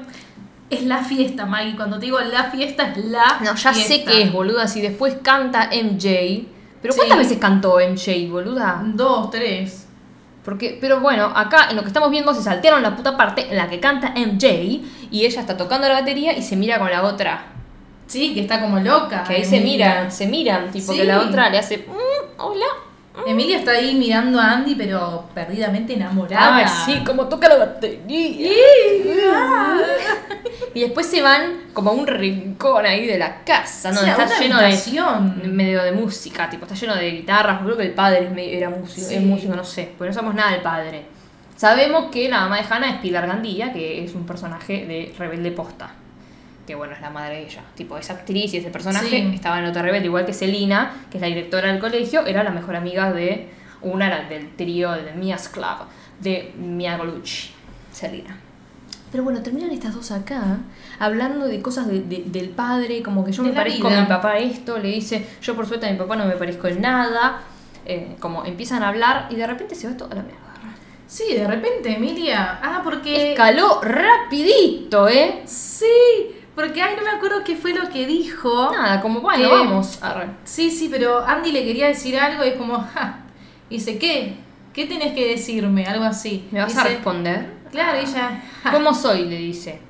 [0.69, 1.77] Es la fiesta, Maggie.
[1.77, 4.67] Cuando te digo la fiesta, es la No, ya sé que es, boluda.
[4.67, 6.47] Si después canta MJ.
[6.83, 7.25] Pero ¿cuántas Sí.
[7.25, 8.83] veces cantó MJ, boluda?
[8.85, 9.87] Dos, tres.
[10.45, 13.57] Porque, pero bueno, acá en lo que estamos viendo se saltearon la puta parte en
[13.57, 17.05] la que canta MJ y ella está tocando la batería y se mira con la
[17.05, 17.45] otra.
[18.09, 19.23] Sí, que está como loca.
[19.23, 20.99] Que ahí se miran, se miran, tipo Sí.
[20.99, 22.67] que la otra le hace, "Mm, hola.
[23.27, 26.57] Emilia está ahí mirando a Andy, pero perdidamente enamorada.
[26.57, 28.51] Ay, sí, como toca la batería.
[29.35, 29.79] Ah.
[30.75, 34.01] Y después se van como a un rincón ahí de la casa, ¿no?
[34.01, 35.55] Está lleno de habitación.
[35.55, 39.15] medio de música, tipo, está lleno de guitarras, creo que el padre era músico, Sí.
[39.17, 41.05] es músico, no sé, porque no sabemos nada del padre.
[41.57, 45.53] Sabemos que la mamá de Hannah es Pilar Gandía, que es un personaje de Rebelde
[45.53, 45.91] Posta.
[46.67, 47.63] Que bueno, es la madre de ella.
[47.75, 49.31] Tipo, esa actriz y ese personaje Sí.
[49.35, 52.51] estaba en otra rebelde, igual que Selina, que es la directora del colegio, era la
[52.51, 53.49] mejor amiga de
[53.83, 55.87] una del trío de Mia's Club,
[56.21, 57.51] de Mia Colucci,
[57.91, 58.39] Selina.
[59.11, 60.59] Pero bueno, terminan estas dos acá
[61.01, 64.07] hablando de cosas de- de- del padre, como que yo De me parezco a mi
[64.07, 67.43] papá esto, le dice, yo por suerte a mi papá no me parezco en nada,
[67.85, 70.39] eh, como empiezan a hablar y de repente se va toda la mierda.
[71.09, 72.59] Sí, de repente Emilia.
[72.63, 73.33] Ah, porque.
[73.33, 75.43] Escaló rapidito, ¿eh?
[75.45, 75.87] Sí,
[76.55, 78.71] porque ay, no me acuerdo qué fue lo que dijo.
[78.73, 79.99] Nada, como bueno, Que- vamos.
[80.03, 80.29] Arre.
[80.45, 83.21] Sí, sí, pero Andy le quería decir algo y es como, ja.
[83.71, 84.37] Dice, ¿qué?
[84.73, 85.87] ¿Qué tenés que decirme?
[85.87, 86.47] Algo así.
[86.51, 87.53] ¿Me vas a responder?
[87.71, 88.43] Claro, y ella.
[88.63, 88.73] ja.
[88.73, 89.25] ¿Cómo soy?
[89.27, 89.81] Le dice.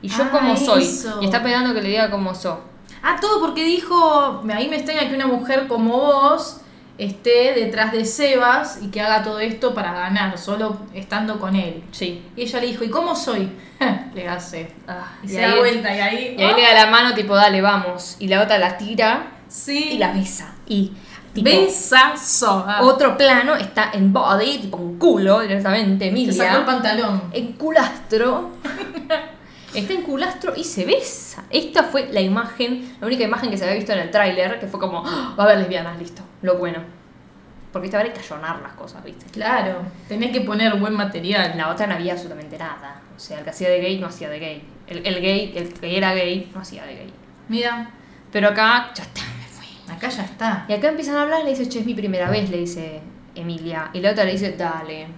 [0.00, 0.82] Y yo Ah, como soy.
[0.82, 1.18] eso.
[1.20, 2.58] Y está pegando que le diga cómo soy.
[3.02, 6.60] Ah, todo porque dijo, ahí me extraña que una mujer como vos
[6.98, 11.82] esté detrás de Sebas y que haga todo esto para ganar, solo estando con él.
[11.92, 12.22] Sí.
[12.36, 13.50] Y ella le dijo, ¿y cómo soy?
[14.14, 14.72] le hace.
[14.86, 16.34] Ah, Y, y se ahí- da vuelta y ahí...
[16.38, 18.16] Y ahí le da la mano, tipo, dale, vamos.
[18.18, 19.90] Y la otra la tira Sí.
[19.92, 20.52] y la besa.
[20.66, 20.92] Y
[21.32, 22.64] tipo, Besazo.
[22.66, 26.32] Ah, otro plano está en body, tipo un culo directamente, se Emilia.
[26.34, 27.22] sacó el pantalón.
[27.32, 28.50] en culastro.
[29.74, 31.44] Está en culastro y se besa.
[31.50, 34.66] Esta fue la imagen, la única imagen que se había visto en el tráiler, que
[34.66, 36.78] fue como, "Ah, va a haber lesbianas, listo, lo bueno.
[37.72, 38.20] Porque esta vez hay que
[38.62, 39.26] las cosas, ¿viste?
[39.30, 41.50] Claro, tenés que poner buen material.
[41.52, 43.02] En la otra no había absolutamente nada.
[43.14, 44.62] O sea, el que hacía de gay no hacía de gay.
[44.86, 47.12] El, el gay, el que era gay, no hacía de gay.
[47.48, 47.90] Mira,
[48.32, 49.66] Pero acá, ya está, me fui.
[49.94, 50.64] acá ya está.
[50.68, 53.00] Y acá empiezan a hablar, le dice, che, es mi primera vez, le dice
[53.34, 53.90] Emilia.
[53.92, 55.08] Y la otra le dice, dale.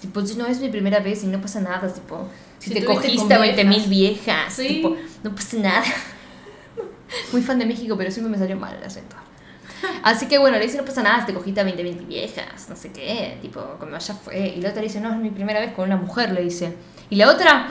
[0.00, 2.84] Tipo, "Si no es mi primera vez y no pasa nada, tipo, si, Si te
[2.84, 4.66] cogiste a con 20 mil viejas, Sí.
[4.68, 5.84] tipo, no pasa nada.
[7.32, 9.16] Muy fan de México, pero siempre me salió mal el acento.
[10.02, 12.68] Así que bueno, le dice, no pasa nada, si te cogiste a 20 mil viejas,
[12.68, 14.48] no sé qué, tipo, como ya fue.
[14.56, 16.74] Y la otra le dice, no, es mi primera vez con una mujer, le dice.
[17.10, 17.68] Y la otra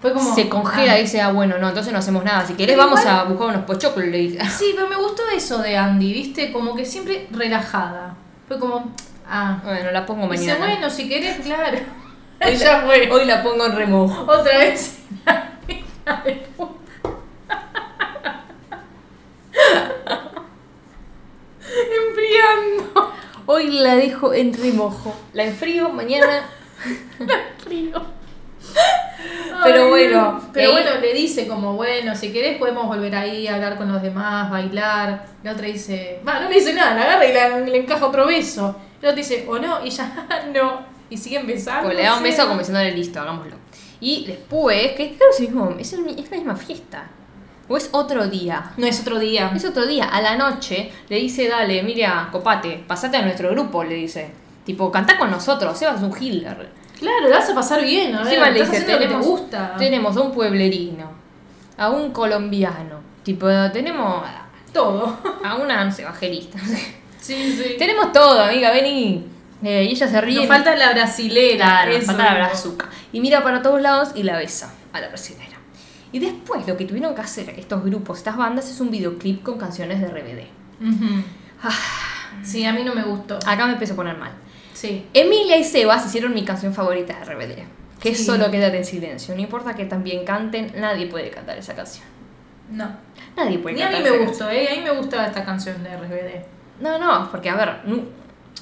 [0.00, 0.34] Fue como...
[0.34, 0.98] se congela ah.
[0.98, 2.46] y dice, ah, bueno, no, entonces no hacemos nada.
[2.46, 4.38] Si querés, vamos igual- a buscar unos pochoclos, le dice.
[4.50, 6.52] Sí, pero me gustó eso de Andy, ¿viste?
[6.52, 8.14] Como que siempre relajada.
[8.46, 8.92] Fue como...
[9.28, 9.60] Ah.
[9.64, 10.66] Bueno, la pongo Dice, mañana.
[10.66, 11.78] bueno, si querés, claro.
[12.44, 13.10] Hoy ya la, fue.
[13.10, 14.22] hoy la pongo en remojo.
[14.30, 14.98] Otra vez.
[22.04, 23.12] Enfriando.
[23.46, 25.14] Hoy la dejo en remojo.
[25.32, 26.44] La enfrío mañana.
[27.64, 28.02] Frío.
[29.62, 33.46] Pero Ay, bueno, Pero ahí- bueno, le dice como, bueno, si querés podemos volver ahí
[33.46, 35.26] a hablar con los demás, bailar.
[35.42, 38.26] La otra dice, va, no le dice nada, la agarra y la- le encaja otro
[38.26, 38.76] beso.
[39.00, 40.10] La otra dice, o no, y ella,
[40.54, 40.93] no.
[41.14, 41.84] Y siguen besando.
[41.84, 43.56] Pues le da un beso como diciéndole listo, hagámoslo.
[44.00, 47.06] Y después, que es, el mismo, es, el mi- es la misma fiesta.
[47.68, 48.72] O es otro día.
[48.76, 49.50] No, es otro día.
[49.54, 53.82] Es otro día, a la noche, le dice, dale, mira, copate, pasate a nuestro grupo,
[53.84, 54.30] le dice.
[54.66, 56.70] Tipo, cantá con nosotros, Sebas un healer.
[56.98, 59.26] Claro, la vas a pasar bien, a ver, Encima le dice, lo que te tenemos,
[59.26, 59.74] gusta.
[59.78, 61.10] tenemos a un pueblerino,
[61.76, 64.24] a un colombiano, tipo, tenemos...
[64.72, 65.16] todo.
[65.44, 66.58] A una, no sé, evangelista.
[67.20, 67.74] Sí, sí.
[67.78, 69.24] Tenemos todo, amiga, vení.
[69.64, 70.36] Eh, y ella se ríe.
[70.38, 71.64] Nos falta la brasilera.
[71.66, 72.06] Claro, eso.
[72.06, 72.88] falta la brazuca.
[73.12, 75.56] Y mira para todos lados y la besa a la brasilera.
[76.12, 79.58] Y después lo que tuvieron que hacer estos grupos, estas bandas, es un videoclip con
[79.58, 80.46] canciones de RBD.
[81.62, 81.70] Ah,
[82.42, 83.36] Sí, a mí no me gustó.
[83.46, 84.32] acá me empezó a poner mal.
[84.74, 85.06] Sí.
[85.14, 87.64] Emilia y Sebas hicieron mi canción favorita de RBD.
[88.00, 89.34] Que es solo quédate en silencio.
[89.34, 92.04] No importa que también canten, nadie puede cantar esa canción.
[92.70, 92.88] No.
[93.36, 94.68] Nadie puede Ni a mí cantar me gustó, ¿eh?
[94.70, 96.44] A mí me gusta esta canción de RBD.
[96.80, 97.76] No, no, porque a ver,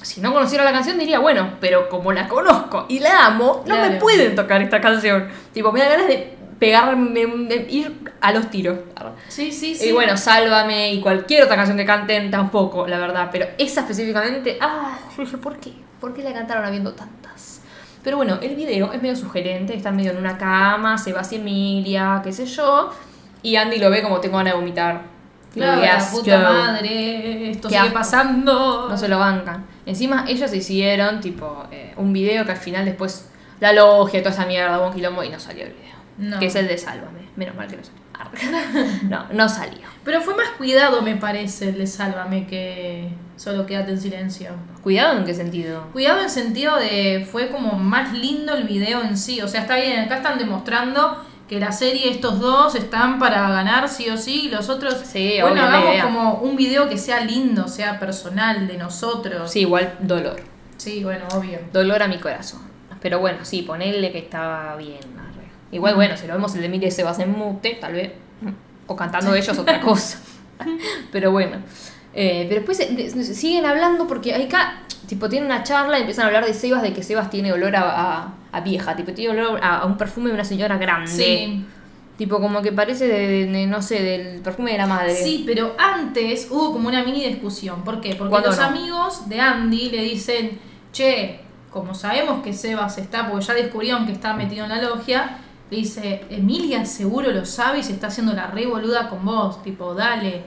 [0.03, 3.79] si no conociera la canción diría, bueno, pero como la conozco y la amo, no
[3.79, 5.27] me pueden tocar esta canción.
[5.53, 8.77] Tipo, me da ganas de pegarme, de ir a los tiros.
[9.27, 9.89] Sí, sí, sí.
[9.89, 13.29] Y bueno, Sálvame y cualquier otra canción que canten tampoco, la verdad.
[13.31, 15.73] Pero esa específicamente, ah, yo dije, ¿por qué?
[15.99, 17.61] ¿Por qué la cantaron habiendo tantas?
[18.03, 22.21] Pero bueno, el video es medio sugerente, están medio en una cama, Sebas y Emilia,
[22.23, 22.91] qué sé yo.
[23.41, 25.01] Y Andy lo ve como tengo ganas de vomitar.
[25.53, 27.93] Claro, la puta madre, esto sigue asco.
[27.93, 28.89] pasando.
[28.89, 29.65] No se lo bancan.
[29.85, 34.45] Encima ellos hicieron tipo eh, un video que al final después la logia toda esa
[34.45, 35.93] mierda, un quilombo y no salió el video.
[36.17, 36.39] No.
[36.39, 37.29] Que es el de Sálvame.
[37.35, 38.03] Menos mal que no salió.
[39.09, 39.81] No, no salió.
[40.03, 44.51] Pero fue más cuidado, me parece, el de Sálvame que solo quédate en silencio.
[44.81, 45.87] Cuidado en qué sentido.
[45.91, 49.41] Cuidado en sentido de fue como más lindo el video en sí.
[49.41, 53.89] O sea, está bien, acá están demostrando que la serie estos dos están para ganar
[53.89, 57.67] sí o sí y los otros Sí, bueno, hagamos como un video que sea lindo,
[57.67, 59.51] sea personal de nosotros.
[59.51, 60.41] Sí, igual dolor.
[60.77, 61.59] Sí, bueno, obvio.
[61.71, 62.61] Dolor a mi corazón.
[63.01, 64.99] Pero bueno, sí, ponerle que estaba bien.
[65.17, 65.47] arre.
[65.71, 68.13] Igual, bueno, si lo vemos el de Emilia y Sebas en mute, tal vez.
[68.87, 70.19] O cantando ellos otra cosa.
[71.11, 71.57] Pero bueno.
[72.15, 76.27] Eh, pero después eh, siguen hablando porque acá, tipo, tienen una charla y empiezan a
[76.27, 77.81] hablar de Sebas, de que Sebas tiene olor a,
[78.21, 81.11] a- a vieja, tipo, tiene olor a, a un perfume de una señora grande.
[81.11, 81.65] Sí.
[82.17, 85.15] Tipo, como que parece de, de- no sé, del perfume de la madre.
[85.15, 87.83] Sí, pero antes hubo como una mini discusión.
[87.83, 88.13] ¿Por qué?
[88.15, 88.65] Porque ¿Cuándo los no?
[88.65, 90.59] amigos de Andy le dicen,
[90.91, 91.39] che,
[91.71, 95.39] como sabemos que Sebas está, porque ya descubrieron que está metido en la logia,
[95.71, 99.63] le dice, Emilia seguro lo sabe y se está haciendo la re boluda con vos,
[99.63, 100.43] tipo, dale.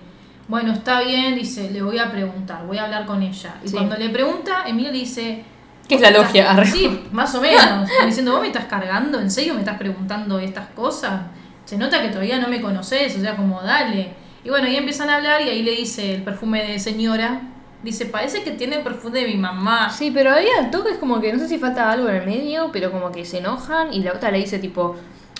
[0.48, 3.54] Bueno, está bien, dice, le voy a preguntar, voy a hablar con ella.
[3.64, 3.74] Y Sí.
[3.74, 5.44] cuando le pregunta, Emilia le dice...
[5.88, 6.42] ¿Qué es la "¿Vos me logia?
[6.42, 6.66] estás-" Arre.
[6.70, 7.88] Sí, más o menos.
[8.04, 9.20] Diciendo, ¿vos me estás cargando?
[9.20, 11.22] ¿En serio me estás preguntando estas cosas?
[11.64, 14.10] Se nota que todavía no me conoces, o sea, como dale.
[14.44, 17.40] Y bueno, ahí empiezan a hablar y ahí le dice el perfume de señora.
[17.82, 19.90] Dice, parece que tiene el perfume de mi mamá.
[19.90, 22.26] Sí, pero ahí al toque es como que no sé si falta algo en el
[22.26, 24.96] medio, pero como que se enojan y la otra le dice tipo,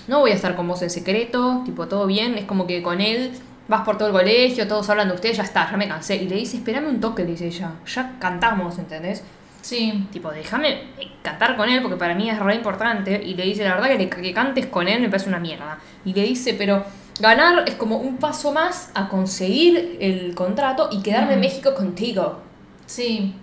[0.08, 3.00] no voy a estar con vos en secreto, tipo, todo bien, es como que con
[3.00, 3.32] él
[3.68, 6.16] vas por todo el colegio, todos hablan de usted, ya está, ya me cansé.
[6.16, 9.22] Y le dice, espérame un toque, dice ella, ya cantamos, ¿entendés?
[9.62, 10.06] Sí.
[10.12, 13.20] Tipo, déjame eh, cantar con él porque para mí es re importante.
[13.24, 15.78] Y le dice, la verdad que, le- que cantes con él me parece una mierda.
[16.04, 16.84] Y le dice, pero
[17.18, 21.42] ganar es como un paso más a conseguir el contrato y quedarme en Mm.
[21.42, 22.40] México contigo.
[22.86, 23.34] Sí.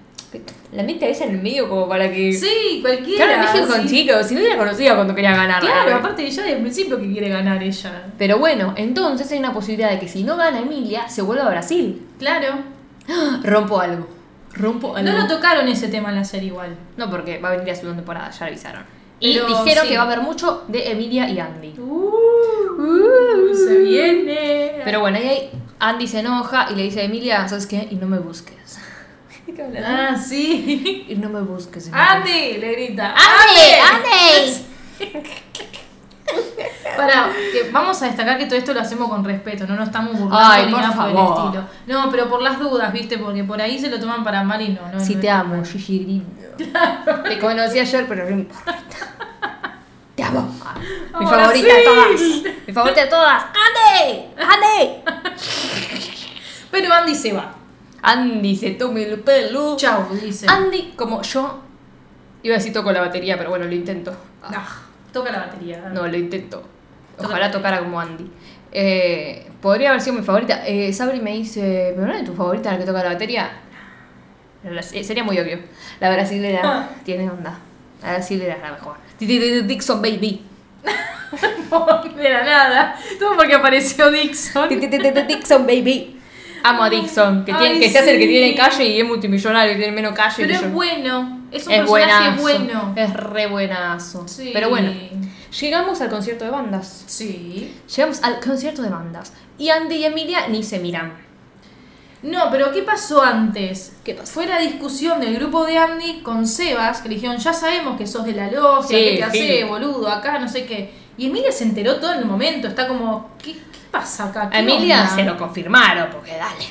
[0.71, 2.33] La mente a ella en el medio como para que...
[2.33, 3.25] Sí, cualquiera.
[3.25, 3.79] Claro, México sí.
[3.79, 5.61] con chicos, si no hubiera conocido cuando quería ganar.
[5.61, 8.05] Claro, aparte ya desde el principio que quiere ganar ella.
[8.17, 11.49] Pero bueno, entonces hay una posibilidad de que si no gana Emilia, se vuelva a
[11.49, 12.01] Brasil.
[12.19, 12.55] Claro.
[13.43, 14.07] Rompo algo.
[14.53, 15.11] Rompo algo.
[15.11, 16.75] No lo tocaron ese tema en la serie igual.
[16.97, 18.83] No, porque va a venir la segunda temporada, ya avisaron.
[19.19, 19.89] Y Pero dijeron sí.
[19.89, 21.75] que va a haber mucho de Emilia y Andy.
[21.79, 24.81] Uh, se viene.
[24.83, 27.87] Pero bueno, ahí Andy se enoja y le dice a Emilia, ¿sabes qué?
[27.89, 28.79] Y no me busques.
[29.85, 31.05] Ah, sí.
[31.07, 31.89] Y no me busques.
[31.93, 33.13] Andy, le grita.
[33.13, 33.71] ¡Andy!
[33.91, 34.65] ¡Andy!
[36.95, 40.17] Para, que vamos a destacar que todo esto lo hacemos con respeto, no nos estamos
[40.17, 41.45] burlando Ay, ni por nada por el favor.
[41.45, 41.67] estilo.
[41.87, 43.17] No, pero por las dudas, ¿viste?
[43.17, 44.81] Porque por ahí se lo toman para mal y no.
[44.91, 46.23] no no te amo, Gigi.
[47.23, 48.75] Te conocí ayer, pero no importa.
[50.15, 50.55] Te amo.
[51.19, 51.75] Mi Ahora favorita sí.
[51.75, 52.21] de todas.
[52.67, 53.43] Mi favorita de todas.
[53.43, 54.25] ¡Andy!
[54.37, 55.03] ¡Andy!
[56.71, 57.62] Pero Andy se va.
[58.03, 59.75] Andy se tome el pelo.
[59.77, 60.45] Chau, dice.
[60.49, 61.61] Andy, como yo.
[62.43, 64.13] Iba a decir toco la batería, pero bueno, lo intento.
[64.43, 65.89] Ah, toca la batería.
[65.93, 66.61] No, lo intento.
[67.17, 68.29] Ojalá tocara como Andy.
[68.71, 70.67] Eh, podría haber sido mi favorita.
[70.67, 73.49] Eh, Sabri me dice, ¿pero no es tu favorita la que toca la batería?
[74.63, 75.59] La- sería muy obvio.
[75.99, 76.89] La brasilera Ah.
[77.05, 77.57] tiene onda.
[78.01, 78.97] La brasilera es la mejor.
[79.19, 80.41] Dixon Baby.
[82.17, 82.95] de la nada.
[83.19, 84.67] Todo porque apareció Dixon.
[84.69, 86.19] Dixon Baby.
[86.63, 88.29] Amo a Dixon, que, Ay, tiene, que se hace el que sí.
[88.29, 90.35] tiene calle y es multimillonario, y tiene menos calle.
[90.37, 90.69] Pero que es yo.
[90.69, 91.39] bueno.
[91.51, 92.41] Es un Es personaje buenazo.
[92.41, 92.93] bueno.
[92.95, 94.27] Es re buenazo.
[94.27, 94.49] Sí.
[94.53, 94.91] Pero bueno,
[95.59, 97.03] llegamos al concierto de bandas.
[97.05, 97.75] Sí.
[97.95, 99.33] Llegamos al concierto de bandas.
[99.57, 101.13] Y Andy y Emilia ni se miran.
[102.23, 103.97] No, pero ¿qué pasó antes?
[104.05, 104.31] ¿Qué pasó?
[104.33, 108.07] Fue la discusión del grupo de Andy con Sebas, que le dijeron, ya sabemos que
[108.07, 110.89] sos de la logia, Sí, que te hace boludo acá, no sé qué.
[111.17, 113.57] Y Emilia se enteró todo en el momento, está como, ¿qué?
[113.93, 114.49] Qué- pasa acá?
[114.49, 115.15] ¿Qué A Emilia onda?
[115.15, 116.65] se lo confirmaron, porque dale.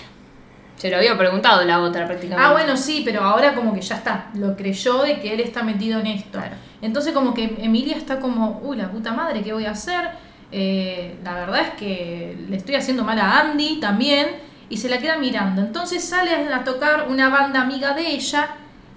[0.77, 2.45] Se lo había preguntado la otra prácticamente.
[2.45, 4.27] Ah, bueno, sí, pero ahora como que ya está.
[4.35, 6.39] Lo creyó de que él está metido en esto.
[6.39, 6.57] Claro.
[6.81, 10.11] Entonces como que Emilia está como, uy, la puta madre, ¿qué voy a hacer?
[10.51, 14.51] Eh, la verdad es que le estoy haciendo mal a Andy también.
[14.69, 15.61] Y se la queda mirando.
[15.61, 18.49] Entonces sale a tocar una banda amiga de ella.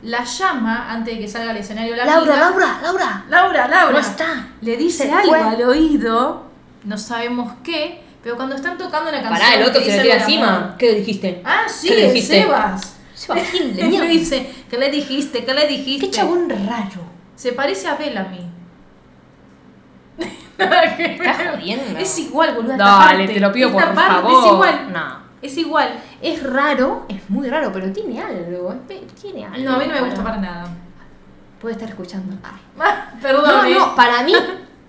[0.04, 2.50] La llama antes de que salga al escenario la Laura, amiga.
[2.50, 3.26] Laura, Laura.
[3.30, 3.92] Laura, Laura.
[3.92, 4.48] No está.
[4.62, 5.40] Le dice algo fue.
[5.42, 6.46] al oído.
[6.86, 8.04] No sabemos qué.
[8.26, 9.40] Pero cuando están tocando una canción.
[9.40, 10.76] Pará, el otro que se le tira encima.
[10.80, 11.44] ¿Qué le dijiste?
[11.46, 12.42] Ah, sí, ¿Qué le dijiste?
[12.42, 12.98] Sebas.
[13.76, 14.04] Mierda.
[14.04, 15.46] le dice, ¿qué le dijiste?
[15.46, 16.08] ¿Qué le dijiste?
[16.08, 17.04] Qué chabón raro.
[17.36, 18.50] Se parece a Bellamy.
[20.58, 22.00] Estás jodiendo.
[22.00, 22.78] Es igual, boludo.
[22.78, 24.32] Dale, te lo pido por favor.
[24.32, 24.92] Es igual.
[24.92, 25.20] No.
[25.44, 26.00] Es igual.
[26.20, 28.74] Es raro, es muy raro, pero tiene algo.
[29.22, 29.60] Tiene algo.
[29.60, 30.68] No, a mí no me gusta para nada.
[31.62, 32.36] Puede estar escuchando.
[32.42, 32.96] Ay.
[33.22, 33.72] Perdón.
[33.72, 34.34] No, no, para mí,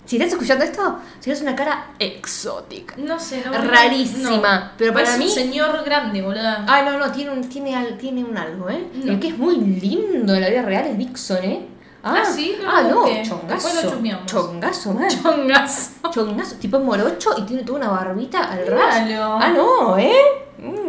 [0.07, 2.95] si estás escuchando esto, tienes una cara exótica.
[2.97, 3.53] No sé, no.
[3.53, 4.71] Rarísima, no.
[4.79, 6.49] pero para Parece mí- un señor grande, boludo.
[6.67, 8.89] Ay, no, no, tiene un, tiene, al- tiene un algo, ¿eh?
[8.95, 9.13] No.
[9.13, 11.69] El que es muy lindo en la vida real es Dixon, ¿eh?
[12.09, 12.57] Ah, ¿sí?
[12.63, 14.01] No ah, no, chongazo.
[14.27, 15.09] Chongazo, man.
[15.11, 15.91] Chongazo.
[16.13, 18.97] Chongazo, tipo morocho y tiene toda una barbita al ras.
[19.41, 20.15] Ah, no, ¿eh?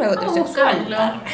[0.00, 0.86] A heterosexual.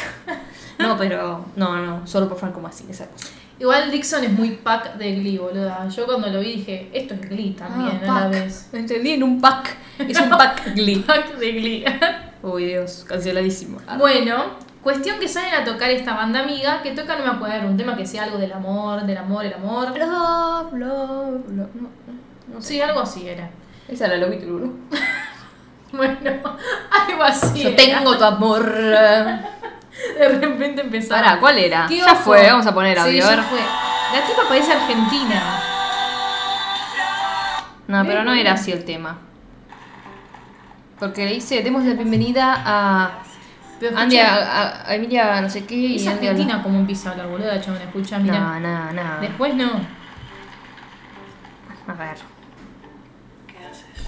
[0.77, 3.27] No, pero no, no, solo por Franco Massi, esa cosa.
[3.57, 5.87] Igual Dixon es muy pack de Glee, boluda.
[5.87, 8.67] Yo cuando lo vi dije, esto es Glee también Ah, a la vez.
[8.73, 9.77] Lo entendí en un pack.
[9.99, 10.97] Es un pack Glee.
[10.99, 11.85] Pack de Glee.
[12.43, 13.79] Uy, Dios, canceladísimo.
[13.87, 13.95] Ah.
[13.97, 14.43] Bueno,
[14.83, 17.95] cuestión que salen a tocar esta banda amiga, que toca, no me acuerdo, un tema
[17.95, 19.97] que sea algo del amor, del amor, el amor.
[19.97, 21.75] Love, love, love.
[21.75, 21.89] No,
[22.53, 22.67] no sé.
[22.67, 23.49] Sí, algo así era.
[23.87, 24.39] Esa era la Lobby.
[25.91, 26.17] Bueno,
[26.91, 27.63] algo así.
[27.63, 27.77] Yo era.
[27.77, 28.69] tengo tu amor.
[30.19, 31.21] De repente empezaba.
[31.21, 31.85] Pará, ¿cuál era?
[31.87, 32.15] ¿Qué Ya ojo?
[32.23, 33.19] fue, vamos a poner Sí, audio.
[33.19, 33.45] ya a ver.
[33.45, 33.59] fue.
[33.59, 35.59] La tipa parece argentina.
[37.87, 39.17] No, pero no era así el tema.
[40.99, 43.19] Porque le dice, demos la bienvenida a
[43.95, 45.75] Andy, a, Emilia, no sé qué.
[45.75, 48.39] y es Andy a- argentina como empieza a hablar, boluda, chabón, escucha, mira.
[48.39, 49.21] No, no, no.
[49.21, 49.71] Después no.
[51.87, 52.15] A ver.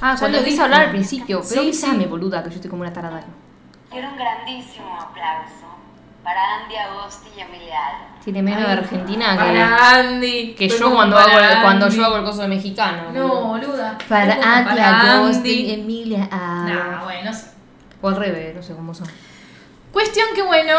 [0.02, 1.40] Ah, Ya cuando empieza a hablar al principio.
[1.40, 2.10] Pero Sí, avísame, sí.
[2.10, 3.22] boluda, que yo estoy como una tarada.
[3.92, 5.77] Quiero un grandísimo aplauso
[6.28, 8.06] para Andy Agosti y Emiliano.
[8.22, 10.56] Tiene menos de Argentina que, Para Andy.
[10.56, 11.96] que Estoy yo cuando hago, el, cuando Andy.
[11.96, 13.14] yo hago el coso de mexicano.
[13.14, 13.98] No, boluda.
[14.10, 15.72] Para Andy para Agosti, Andy.
[15.72, 16.28] Emilia.
[16.30, 16.66] ah.
[16.68, 17.46] Nah, bueno, sí.
[18.02, 19.08] O al revés, no sé cómo son.
[19.94, 20.74] Cuestión que bueno,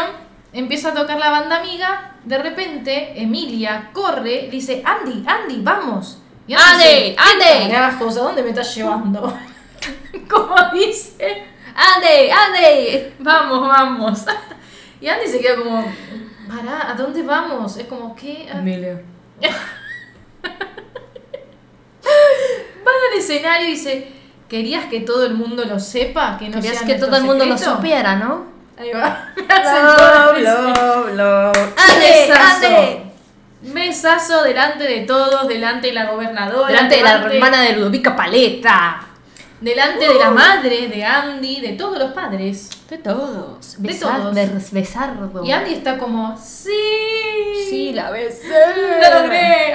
[0.53, 6.21] empieza a tocar la banda amiga, de repente Emilia corre, dice, Andy, Andy, vamos.
[6.45, 7.71] Y Andy, dice, Andy.
[7.71, 9.35] Carajos, ¿a dónde me estás llevando?
[10.29, 11.43] Como dice,
[11.73, 12.29] ¡Andy!
[12.29, 13.13] ¡Andy!
[13.17, 14.25] vamos, vamos.
[15.01, 15.85] Y Andy se queda como,
[16.47, 17.77] pará, ¿a dónde vamos?
[17.77, 18.47] Es como, ¿qué?
[18.51, 19.01] Van Emilia.
[23.11, 24.11] al escenario y dice,
[24.47, 26.37] ¿querías que todo el mundo lo sepa?
[26.37, 28.45] Que no Querías que todo el mundo lo secreto?" supiera, ¿no?
[28.77, 29.29] Ahí va.
[29.35, 31.07] Me hacen todo el beso.
[31.15, 31.75] love.
[31.99, 33.09] Besazo.
[33.61, 36.67] Besazo delante de todos, delante de la gobernadora.
[36.67, 39.08] Delante de la hermana de Ludovica Paleta.
[39.61, 42.69] Delante de la madre, de Andy, de todos los padres.
[42.89, 43.81] De todos.
[43.81, 44.35] De Besar, todos.
[44.35, 45.43] bes- besardo.
[45.45, 46.71] Y Andy está como, sí.
[47.69, 48.47] Sí, la besé.
[48.47, 49.73] Lo logré.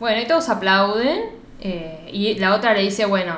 [0.00, 1.30] Bueno, y todos aplauden.
[1.60, 3.36] eh, y la otra le dice, bueno,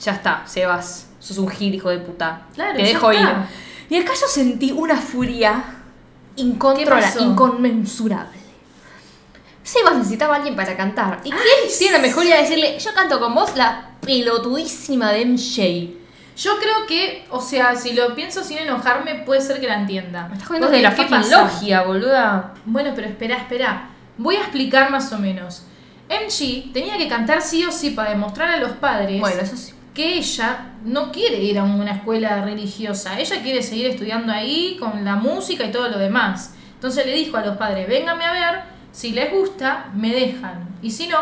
[0.00, 2.42] ya está, Sebas, sos un gil, hijo de puta.
[2.54, 3.28] Claro, Te ya dejo ir.
[3.88, 5.62] Y acá yo sentí una furia
[6.36, 8.36] incontrolable, inconmensurable.
[9.62, 11.20] Sebas necesitaba a alguien para cantar.
[11.24, 15.24] ¿Y quién tiene la mejor idea de decirle, yo canto con vos, la pelotudísima de
[15.26, 15.90] MJ?
[16.36, 20.28] Yo creo que, o sea, si lo pienso sin enojarme, puede ser que la entienda.
[20.28, 21.42] Me estás jodiendo Porque, de la ¿qué fucking pasa?
[21.42, 22.54] logia, boluda.
[22.66, 23.88] Bueno, pero espera, espera.
[24.18, 25.62] Voy a explicar más o menos.
[26.10, 29.72] MG tenía que cantar sí o sí para demostrar a los padres Bueno, eso sí.
[29.94, 33.18] que ella no quiere ir a una escuela religiosa.
[33.18, 36.54] Ella quiere seguir estudiando ahí con la música y todo lo demás.
[36.74, 38.60] Entonces le dijo a los padres, vénganme a ver,
[38.92, 40.68] si les gusta, me dejan.
[40.82, 41.18] Y si no,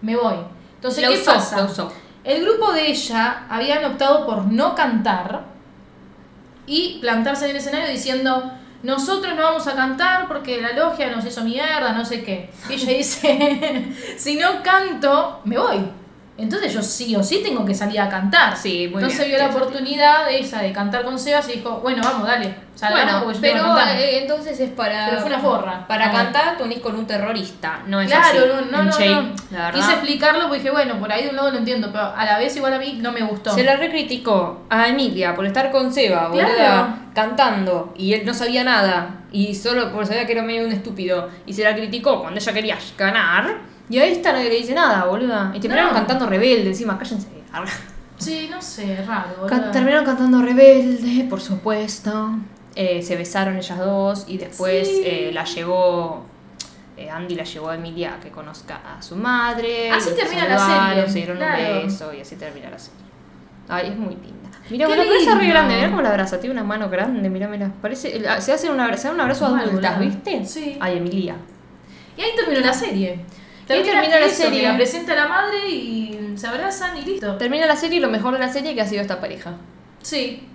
[0.00, 0.36] me voy.
[0.76, 1.56] Entonces, La ¿qué usó, pasa?
[1.58, 1.92] la usó.
[2.24, 5.44] El grupo de ella habían optado por no cantar
[6.66, 8.52] y plantarse en el escenario diciendo,
[8.82, 12.50] nosotros no vamos a cantar porque la logia nos hizo mierda, no sé qué.
[12.68, 16.01] Y ella dice, si no canto, me voy.
[16.42, 18.56] Entonces yo sí o sí tengo que salir a cantar.
[18.56, 21.78] Sí, muy Entonces bien, vio la oportunidad de esa de cantar con Sebas y dijo,
[21.80, 23.96] bueno, vamos, dale, salgamos Bueno, porque yo tengo que pero cantar".
[24.00, 25.06] eh, entonces es para.
[25.06, 25.86] Pero fue una forra.
[25.86, 27.80] Para Ah, cantar te unís con un terrorista.
[27.86, 28.38] No es Claro, así.
[28.70, 29.34] no, no, no, no.
[29.50, 29.70] La.
[29.70, 32.38] Quise explicarlo porque dije, bueno, por ahí de un lado lo entiendo, pero a la
[32.38, 33.54] vez igual a mí no me gustó.
[33.54, 36.48] Se la recriticó a Emilia por estar con Seba, Claro.
[36.50, 40.72] boluda, cantando, y él no sabía nada, y solo porque sabía que era medio un
[40.72, 43.58] estúpido, y se la criticó cuando ella quería ganar,
[43.90, 45.52] y a esta nadie le dice nada, boluda.
[45.54, 45.98] Y terminaron No.
[45.98, 47.28] cantando rebelde encima, cállense.
[48.18, 49.46] Sí, no sé, raro.
[49.48, 52.30] Can- terminaron cantando Rebelde, por supuesto.
[52.74, 55.02] Eh, se besaron ellas dos y después Sí.
[55.04, 56.24] eh, la llevó.
[56.96, 59.90] eh, Andy la llevó a Emilia a que conozca a su madre.
[59.90, 60.58] Así termina la
[60.94, 61.80] serie, Se dieron claro.
[61.80, 63.00] un beso y así termina la serie.
[63.68, 64.50] Ay, es muy linda.
[64.70, 67.48] Mira, bueno, pero esa re grande, mira cómo la abraza, tiene una mano grande, mira,
[67.48, 67.72] mira.
[67.82, 69.98] Parece, el- se hace un abrazo, un abrazo adultas.
[69.98, 70.44] ¿viste?
[70.44, 70.76] Sí.
[70.80, 71.34] Ay, Emilia.
[72.16, 73.18] Y ahí terminó la serie.
[73.66, 74.72] Termina la serie.
[74.74, 77.36] presenta la madre y se abrazan y listo.
[77.36, 79.54] Termina la serie y lo mejor de la serie que ha sido esta pareja.
[80.02, 80.48] Sí.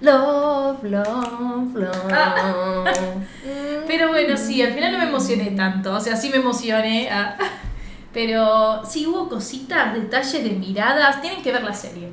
[0.00, 2.12] Love, love, love.
[2.12, 2.84] Ah.
[3.86, 5.94] Pero bueno, sí, al final no me emocioné tanto.
[5.94, 7.08] O sea, sí me emocioné.
[7.10, 7.36] ah.
[8.12, 11.22] Pero sí hubo cositas, detalles de miradas.
[11.22, 12.10] Tienen que ver la serie.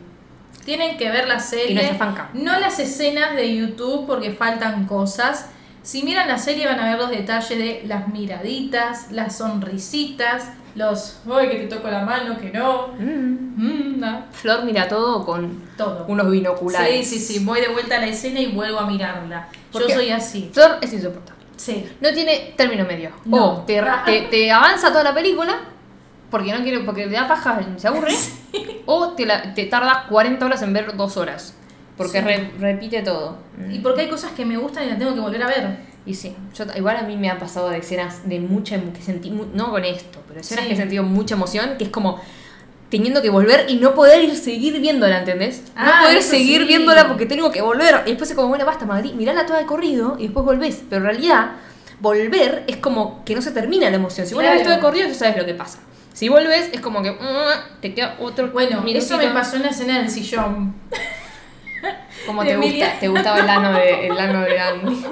[0.64, 1.92] Tienen que ver la serie.
[1.94, 2.30] Y fanca.
[2.34, 5.50] No las escenas de YouTube porque faltan cosas.
[5.84, 11.20] Si miran la serie van a ver los detalles de las miraditas, las sonrisitas, los,
[11.32, 12.90] ¡ay, que te toco la mano, que no!
[13.00, 13.50] Mm.
[13.58, 14.24] Mm, no.
[14.32, 16.06] Flor mira todo con Todo.
[16.08, 17.08] unos binoculares.
[17.08, 17.46] Sí, sí, sí.
[17.46, 19.48] Voy de vuelta a la escena y vuelvo a mirarla.
[19.72, 19.94] ¿Por Yo qué?
[19.96, 20.50] soy así.
[20.54, 21.44] Flor es insoportable.
[21.58, 21.86] Sí.
[22.00, 23.12] No tiene término medio.
[23.26, 23.46] No.
[23.54, 25.58] O te, te, te avanza toda la película
[26.30, 28.14] porque no quiere, porque le da paja, se aburre.
[28.92, 31.56] O te, la- te tardas 40 horas en ver dos horas.
[32.00, 32.26] Porque Sí.
[32.26, 33.38] re- repite todo.
[33.70, 35.78] Y porque hay cosas que me gustan y las tengo que volver a ver.
[36.06, 39.02] Y sí, yo, igual a mí me ha pasado de escenas de mucha emo- que
[39.02, 40.70] sentí, no con esto, pero escenas Sí.
[40.70, 42.20] que he sentido mucha emoción, que es como
[42.89, 45.62] teniendo que volver y no poder ir seguir viéndola, ¿entendés?
[45.76, 46.68] No Ah, poder seguir sí.
[46.70, 48.02] viéndola porque tengo que volver.
[48.06, 50.82] Y después es como, bueno, basta, Madrid, mirala toda de corrido y después volvés.
[50.89, 51.52] Pero en realidad,
[52.00, 54.26] volver es como que no se termina la emoción.
[54.26, 54.76] Si vos la ves Claro.
[54.76, 55.80] toda de corrido, ya sabes lo que pasa.
[56.14, 59.34] Si volvés, es como que mm, te queda otro Bueno, eso me minutito.
[59.34, 60.74] pasó en la escena del sillón.
[62.30, 62.86] Como te Emilia.
[62.86, 65.06] gusta, te gustaba el ano de, el ano de Andy.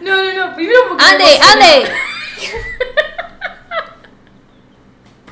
[0.00, 0.54] No, no, no.
[0.56, 1.04] Primero porque.
[1.04, 1.90] me ¡Ande, ande!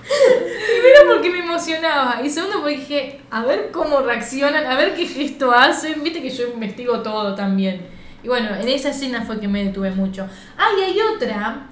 [0.03, 2.20] Primero porque me emocionaba.
[2.24, 6.03] Y segundo porque dije, a ver cómo reaccionan, a ver qué gesto hacen.
[6.03, 7.86] Viste que yo investigo todo también.
[8.22, 10.28] Y bueno, en esa escena fue que me detuve mucho.
[10.59, 11.66] Ah, y hay otra.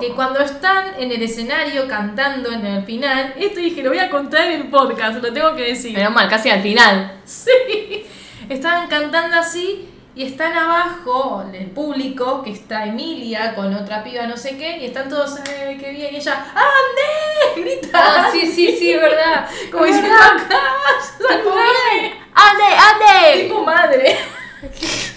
[0.00, 4.08] Que cuando están en el escenario cantando en el final, esto dije, lo voy a
[4.08, 5.96] contar en el podcast, lo tengo que decir.
[5.96, 7.20] Menos mal, casi al final.
[7.24, 8.06] Sí,
[8.48, 14.36] estaban cantando así y están abajo el público, que está Emilia con otra piba no
[14.36, 16.14] sé qué, y están todos, ¡ay, qué bien!
[16.14, 17.60] Y ella, ¡Ande!
[17.60, 17.98] Grita.
[18.00, 19.48] Ah, sí, sí, sí, verdad.
[19.70, 20.16] Como Es diciendo,
[21.28, 22.14] saludame.
[22.32, 23.42] ¡Ande, ande!
[23.42, 24.16] Tipo madre.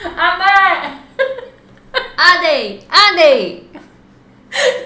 [0.16, 1.02] ¡Amá!
[2.22, 2.80] ¡Ande!
[2.90, 3.62] ¡Ande!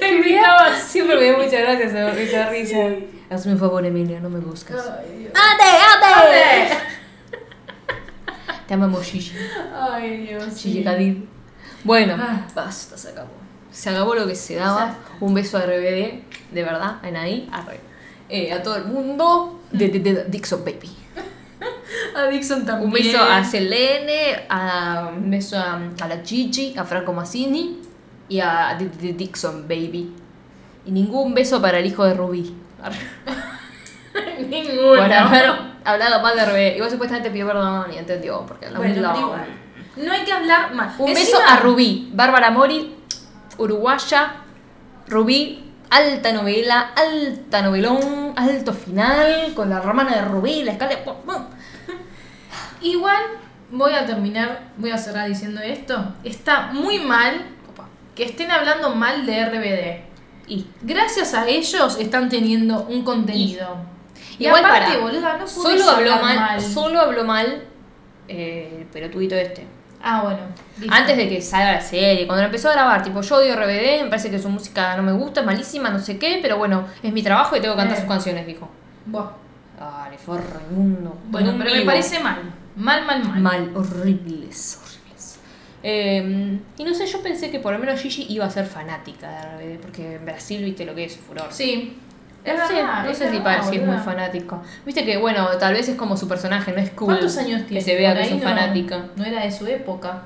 [0.00, 0.92] Gritaba así.
[0.92, 2.78] Siempre me da muchas gracias esa, risa.
[3.30, 4.76] Hazme un favor, Emilia, no me busques.
[4.76, 6.76] ¡Ande, ande!
[8.68, 9.32] Te amamos, Gigi.
[9.78, 10.44] Ay, Dios.
[10.56, 10.86] Gigi sí.
[10.88, 11.16] Hadid.
[11.82, 12.46] Bueno, Ah.
[12.54, 13.28] basta, se acabó.
[13.70, 14.94] Se acabó lo que se daba.
[15.20, 16.22] Un beso a RBD,
[16.52, 17.80] de verdad, en ahí, arre.
[18.28, 20.90] Eh, a todo el mundo de, de- de Dixon Baby.
[22.14, 22.86] A Dixon también.
[22.88, 27.80] Un beso a Selene, a, un beso a, a la Gigi, a Franco Massini
[28.28, 30.14] y a Dixon Baby.
[30.86, 32.54] Y ningún beso para el hijo de Rubí.
[34.48, 34.96] Ninguno.
[35.02, 35.52] Por haber
[35.84, 36.76] hablado mal de RBD.
[36.76, 39.46] Igual supuestamente pidió perdón y entendió, porque la Bueno, igual.
[39.96, 40.92] No hay que hablar mal.
[40.98, 42.94] Un Encima- beso a Rubí, Bárbara Mori,
[43.58, 44.36] uruguaya,
[45.06, 50.98] Rubí, alta novela, alta novelón, alto final, con la hermana de Rubí, la escala...
[52.84, 53.22] Igual
[53.70, 56.14] voy a terminar, voy a cerrar diciendo esto.
[56.22, 57.46] Está muy mal
[58.14, 60.04] que estén hablando mal de RBD.
[60.46, 63.76] Y Gracias a ellos están teniendo un contenido.
[64.38, 67.64] Y, Igual aparte, para, boluda, no solo habló mal, solo habló mal
[68.28, 69.66] eh, el pelotudito este.
[70.02, 70.40] Ah, bueno.
[70.78, 70.94] listo.
[70.94, 74.08] Antes de que salga la serie, cuando empezó a grabar, tipo, yo odio RBD, me
[74.10, 77.10] parece que su música no me gusta, es malísima, no sé qué, pero bueno, es
[77.12, 78.00] mi trabajo y tengo que cantar Eh.
[78.00, 78.68] sus canciones, dijo.
[79.06, 79.30] Buah.
[79.78, 81.16] Dale, forro inmundo.
[81.28, 81.86] Bueno, pero me vivo.
[81.86, 82.38] parece mal.
[82.76, 83.40] Mal, mal, mal.
[83.40, 85.38] mal, horribles, horribles.
[85.82, 89.28] Eh, y no sé, yo pensé que por lo menos Gigi iba a ser fanática
[89.30, 91.46] de RBD, porque en Brasil viste lo que es furor.
[91.50, 91.98] Sí.
[92.44, 94.62] Es verdad, no sé si verdad, parece si es muy fanático.
[94.84, 97.06] Viste que, bueno, tal vez es como su personaje, no es cool.
[97.06, 97.78] ¿Cuántos años tiene?
[97.78, 99.06] Que se vea Por que es no- fanática.
[99.16, 100.24] No era de su época.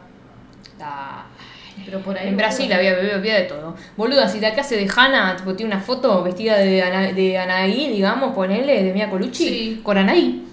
[0.80, 1.26] Ah,
[1.84, 2.28] Pero por ahí.
[2.28, 3.76] En Brasil había, había, había de todo.
[3.96, 7.38] Boluda, si la que hace de Hannah, tipo, tiene una foto vestida de, Ana- de
[7.38, 9.80] Anaí, digamos, ponele, de Mia Colucci, Sí.
[9.84, 10.44] con Anaí.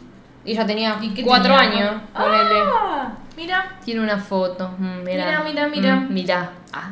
[0.46, 1.90] Y ella tenía ¿Y qué cuatro tenía?
[1.90, 2.62] años, ponele.
[2.64, 3.78] Ah, mira.
[3.84, 4.70] Tiene una foto.
[4.78, 5.96] mm, Mira, mira, mira, mira.
[5.96, 6.50] Mm, mira.
[6.72, 6.92] Ah.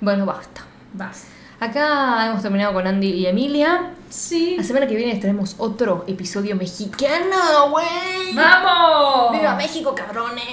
[0.00, 0.62] Bueno, basta.
[0.92, 1.26] Vas.
[1.60, 3.90] Acá hemos terminado con Andy y Emilia.
[4.08, 4.54] Sí.
[4.56, 8.34] La semana que viene les traemos otro episodio mexicano, güey.
[8.34, 9.32] ¡Vamos!
[9.32, 10.44] ¡Viva México, cabrones!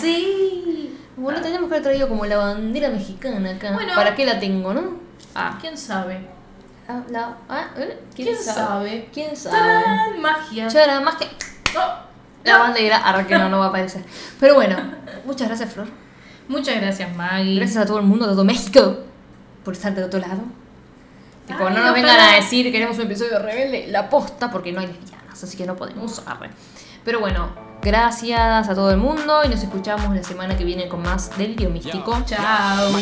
[0.00, 0.96] Sí.
[1.16, 3.72] Bueno, tenemos que haber traído como la bandera mexicana acá.
[3.72, 3.92] Bueno.
[3.94, 4.98] ¿Para qué la tengo, no?
[5.34, 5.56] Ah.
[5.60, 6.26] ¿Quién sabe?
[6.88, 8.58] ah, la- ah, eh, ¿Quién, ¿Quién sabe?
[8.66, 9.08] sabe?
[9.12, 9.56] ¿Quién sabe?
[9.58, 10.20] ¡Tarán!
[10.20, 10.68] Magia.
[10.68, 11.57] Que Oh.
[12.44, 14.02] La bandera, ahora que no, no va a aparecer.
[14.40, 14.76] Pero bueno,
[15.24, 15.88] muchas gracias, Flor.
[16.48, 17.56] Muchas gracias, Maggie.
[17.56, 18.98] Gracias a todo el mundo, a todo México,
[19.64, 20.40] por estar de otro lado.
[21.46, 24.50] Tipo, Ay, no nos vengan a decir que queremos un episodio de rebelde, la posta,
[24.50, 26.22] porque no hay lesbianas, así que no podemos.
[26.26, 26.50] Arre.
[27.04, 27.50] Pero bueno,
[27.82, 31.70] gracias a todo el mundo y nos escuchamos la semana que viene con más Delirio
[31.70, 32.22] Místico.
[32.26, 32.92] Chao.